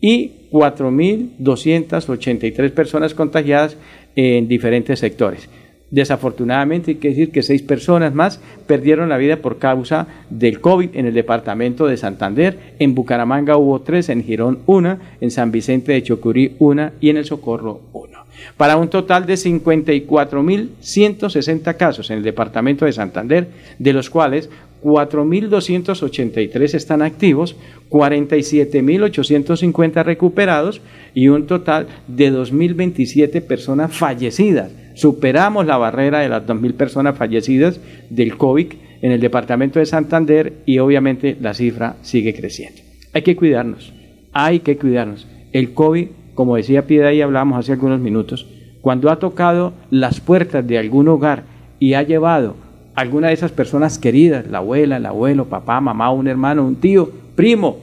y 0.00 0.43
4.283 0.54 2.70
personas 2.70 3.12
contagiadas 3.12 3.76
en 4.14 4.46
diferentes 4.46 5.00
sectores. 5.00 5.48
Desafortunadamente 5.90 6.92
hay 6.92 6.98
que 6.98 7.08
decir 7.08 7.32
que 7.32 7.42
seis 7.42 7.62
personas 7.62 8.14
más 8.14 8.40
perdieron 8.68 9.08
la 9.08 9.16
vida 9.16 9.38
por 9.38 9.58
causa 9.58 10.06
del 10.30 10.60
COVID 10.60 10.90
en 10.94 11.06
el 11.06 11.14
departamento 11.14 11.88
de 11.88 11.96
Santander. 11.96 12.74
En 12.78 12.94
Bucaramanga 12.94 13.56
hubo 13.56 13.80
tres, 13.80 14.10
en 14.10 14.22
Girón 14.22 14.60
una, 14.66 15.16
en 15.20 15.32
San 15.32 15.50
Vicente 15.50 15.90
de 15.90 16.04
Chocurí 16.04 16.54
una 16.60 16.92
y 17.00 17.10
en 17.10 17.16
El 17.16 17.24
Socorro 17.24 17.80
uno. 17.92 18.22
Para 18.56 18.76
un 18.76 18.88
total 18.88 19.26
de 19.26 19.34
54.160 19.34 21.76
casos 21.76 22.10
en 22.10 22.18
el 22.18 22.24
departamento 22.24 22.84
de 22.84 22.92
Santander, 22.92 23.48
de 23.78 23.92
los 23.92 24.08
cuales 24.08 24.48
4.283 24.84 26.74
están 26.74 27.00
activos, 27.00 27.56
47.850 27.88 30.04
recuperados 30.04 30.82
y 31.14 31.28
un 31.28 31.46
total 31.46 31.86
de 32.06 32.30
2.027 32.30 33.40
personas 33.40 33.96
fallecidas. 33.96 34.72
Superamos 34.94 35.64
la 35.66 35.78
barrera 35.78 36.20
de 36.20 36.28
las 36.28 36.46
2.000 36.46 36.74
personas 36.74 37.16
fallecidas 37.16 37.80
del 38.10 38.36
COVID 38.36 38.74
en 39.00 39.12
el 39.12 39.20
departamento 39.20 39.78
de 39.78 39.86
Santander 39.86 40.52
y 40.66 40.78
obviamente 40.78 41.38
la 41.40 41.54
cifra 41.54 41.96
sigue 42.02 42.34
creciendo. 42.34 42.82
Hay 43.14 43.22
que 43.22 43.36
cuidarnos, 43.36 43.94
hay 44.32 44.60
que 44.60 44.76
cuidarnos. 44.76 45.26
El 45.52 45.72
COVID, 45.72 46.08
como 46.34 46.56
decía 46.56 46.86
Piedad 46.86 47.12
y 47.12 47.22
hablábamos 47.22 47.58
hace 47.58 47.72
algunos 47.72 48.00
minutos, 48.00 48.46
cuando 48.82 49.10
ha 49.10 49.18
tocado 49.18 49.72
las 49.90 50.20
puertas 50.20 50.66
de 50.66 50.78
algún 50.78 51.08
hogar 51.08 51.44
y 51.80 51.94
ha 51.94 52.02
llevado 52.02 52.56
alguna 52.94 53.28
de 53.28 53.34
esas 53.34 53.52
personas 53.52 53.98
queridas, 53.98 54.46
la 54.48 54.58
abuela, 54.58 54.96
el 54.96 55.06
abuelo, 55.06 55.46
papá, 55.46 55.80
mamá, 55.80 56.10
un 56.10 56.28
hermano, 56.28 56.64
un 56.64 56.76
tío, 56.76 57.10
primo, 57.34 57.78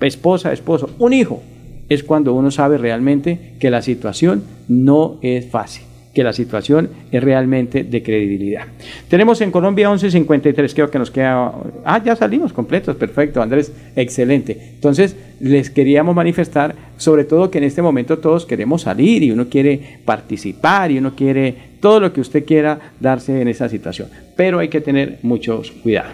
esposa, 0.00 0.52
esposo, 0.52 0.90
un 0.98 1.12
hijo, 1.12 1.42
es 1.88 2.02
cuando 2.02 2.34
uno 2.34 2.50
sabe 2.50 2.78
realmente 2.78 3.54
que 3.60 3.70
la 3.70 3.82
situación 3.82 4.42
no 4.68 5.18
es 5.22 5.50
fácil 5.50 5.84
que 6.14 6.22
la 6.22 6.32
situación 6.32 6.88
es 7.10 7.22
realmente 7.22 7.82
de 7.82 8.02
credibilidad. 8.02 8.66
Tenemos 9.08 9.40
en 9.40 9.50
Colombia 9.50 9.90
11.53, 9.90 10.72
creo 10.72 10.90
que 10.90 10.98
nos 10.98 11.10
queda... 11.10 11.52
Ah, 11.84 12.00
ya 12.02 12.14
salimos 12.14 12.52
completos, 12.52 12.96
perfecto, 12.96 13.42
Andrés, 13.42 13.72
excelente. 13.96 14.56
Entonces, 14.74 15.16
les 15.40 15.70
queríamos 15.70 16.14
manifestar, 16.14 16.74
sobre 16.96 17.24
todo 17.24 17.50
que 17.50 17.58
en 17.58 17.64
este 17.64 17.82
momento 17.82 18.18
todos 18.18 18.46
queremos 18.46 18.82
salir 18.82 19.24
y 19.24 19.32
uno 19.32 19.48
quiere 19.48 19.98
participar 20.04 20.92
y 20.92 20.98
uno 20.98 21.16
quiere 21.16 21.73
todo 21.84 22.00
lo 22.00 22.14
que 22.14 22.22
usted 22.22 22.46
quiera 22.46 22.94
darse 22.98 23.42
en 23.42 23.46
esa 23.46 23.68
situación, 23.68 24.08
pero 24.36 24.58
hay 24.58 24.68
que 24.68 24.80
tener 24.80 25.18
mucho 25.20 25.60
cuidado. 25.82 26.12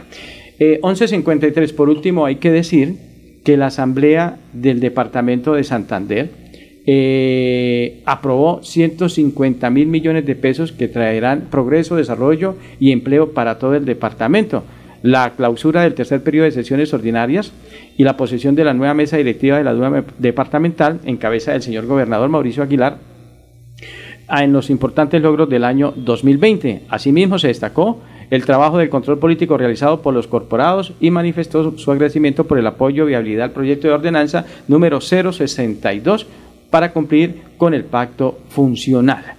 11.53, 0.59 1.71
eh, 1.71 1.75
por 1.75 1.89
último, 1.89 2.27
hay 2.27 2.37
que 2.37 2.51
decir 2.51 2.97
que 3.45 3.57
la 3.57 3.67
Asamblea 3.67 4.39
del 4.53 4.81
Departamento 4.81 5.55
de 5.55 5.63
Santander, 5.63 6.29
eh, 6.87 8.03
aprobó 8.05 8.65
150 8.65 9.71
mil 9.71 9.87
millones 9.87 10.27
de 10.27 10.35
pesos 10.35 10.73
que 10.73 10.89
traerán 10.89 11.47
progreso, 11.53 11.95
desarrollo 11.95 12.57
y 12.81 12.91
empleo 12.91 13.33
para 13.33 13.61
todo 13.61 13.77
el 13.77 13.85
departamento. 13.85 14.65
La 15.05 15.35
clausura 15.37 15.83
del 15.83 15.95
tercer 15.95 16.25
periodo 16.25 16.47
de 16.47 16.51
sesiones 16.51 16.93
ordinarias 16.93 17.53
y 17.97 18.03
la 18.03 18.17
posesión 18.17 18.57
de 18.57 18.65
la 18.65 18.75
nueva 18.75 18.95
mesa 18.95 19.19
directiva 19.19 19.57
de 19.57 19.63
la 19.63 19.73
Duma 19.73 20.05
departamental 20.19 20.99
en 21.05 21.17
cabeza 21.17 21.53
del 21.53 21.63
señor 21.63 21.87
gobernador 21.87 22.29
Mauricio 22.29 22.65
Aguilar 22.65 23.10
en 24.31 24.53
los 24.53 24.71
importantes 24.71 25.21
logros 25.21 25.49
del 25.49 25.65
año 25.65 25.93
2020. 25.97 26.83
Asimismo, 26.89 27.39
se 27.39 27.49
destacó 27.49 28.01
el 28.31 28.45
trabajo 28.45 28.79
del 28.79 28.89
control 28.89 29.19
político 29.19 29.59
realizado 29.59 30.01
por 30.03 30.15
los 30.15 30.27
corporados 30.27 30.93
y 31.01 31.11
manifestó 31.11 31.77
su 31.77 31.91
agradecimiento 31.91 32.45
por 32.45 32.59
el 32.59 32.67
apoyo 32.67 33.05
y 33.05 33.09
viabilidad 33.09 33.47
al 33.47 33.51
proyecto 33.51 33.89
de 33.89 33.95
ordenanza 33.95 34.47
número 34.69 35.01
062 35.01 36.27
para 36.71 36.93
cumplir 36.93 37.43
con 37.59 37.75
el 37.75 37.85
pacto 37.85 38.39
funcional. 38.49 39.35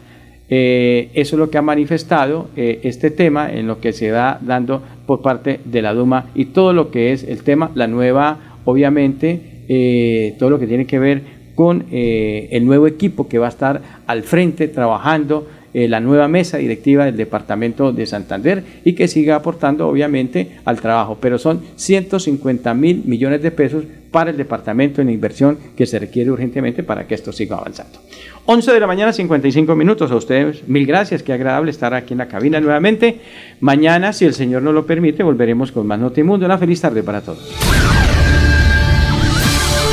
Eh, 0.54 1.10
eso 1.13 1.38
es 1.38 1.39
lo 1.39 1.49
que 1.49 1.58
ha 1.58 1.62
manifestado 1.62 2.49
eh, 2.58 2.82
este 2.84 3.10
tema 3.10 3.49
en 3.49 3.67
lo 3.67 3.80
que 3.80 3.93
se 3.93 4.12
va 4.12 4.38
dando 4.41 4.84
por 5.06 5.21
parte 5.21 5.62
de 5.63 5.82
la 5.82 5.93
Duma 5.93 6.25
y 6.36 6.45
todo 6.45 6.73
lo 6.73 6.91
que 6.91 7.13
es 7.13 7.23
el 7.23 7.43
tema, 7.43 7.71
la 7.73 7.88
nueva, 7.88 8.58
obviamente, 8.65 9.63
eh, 9.69 10.36
todo 10.38 10.49
lo 10.49 10.60
que 10.60 10.67
tiene 10.67 10.86
que 10.86 10.99
ver 10.99 11.40
con 11.62 11.86
eh, 11.91 12.50
el 12.54 12.65
nuevo 12.65 12.88
equipo 12.88 13.28
que 13.28 13.38
va 13.38 13.45
a 13.45 13.50
estar 13.50 13.84
al 14.08 14.24
frente 14.24 14.67
trabajando 14.67 15.47
eh, 15.76 15.88
la 15.88 16.00
nueva 16.00 16.28
mesa 16.28 16.58
directiva 16.58 17.06
del 17.06 17.15
Departamento 17.15 17.91
de 17.91 18.08
Santander 18.08 18.63
y 18.84 18.93
que 18.93 19.08
siga 19.08 19.36
aportando 19.36 19.88
obviamente 19.88 20.58
al 20.65 20.82
trabajo. 20.82 21.19
Pero 21.21 21.38
son 21.38 21.62
150 21.76 22.74
mil 22.74 23.04
millones 23.06 23.43
de 23.43 23.52
pesos 23.52 23.84
para 24.10 24.32
el 24.32 24.38
departamento 24.38 25.04
en 25.04 25.12
inversión 25.12 25.60
que 25.78 25.86
se 25.86 26.00
requiere 26.00 26.32
urgentemente 26.32 26.82
para 26.82 27.06
que 27.06 27.13
esto 27.13 27.32
siga 27.32 27.58
avanzando. 27.58 28.00
11 28.47 28.71
de 28.74 28.80
la 28.80 28.88
mañana, 28.88 29.13
55 29.13 29.76
minutos. 29.76 30.10
A 30.10 30.15
ustedes, 30.15 30.67
mil 30.67 30.88
gracias. 30.88 31.21
Qué 31.21 31.32
agradable 31.32 31.69
estar 31.69 31.93
aquí 31.93 32.15
en 32.15 32.17
la 32.17 32.28
cabina 32.28 32.60
nuevamente. 32.60 33.19
Mañana, 33.60 34.13
si 34.13 34.26
el 34.26 34.34
Señor 34.34 34.63
nos 34.63 34.74
lo 34.74 34.88
permite, 34.88 35.21
volveremos 35.21 35.71
con 35.71 35.86
más 35.86 36.00
Notimundo. 36.00 36.43
Una 36.47 36.58
feliz 36.58 36.82
tarde 36.82 37.04
para 37.04 37.21
todos. 37.21 38.00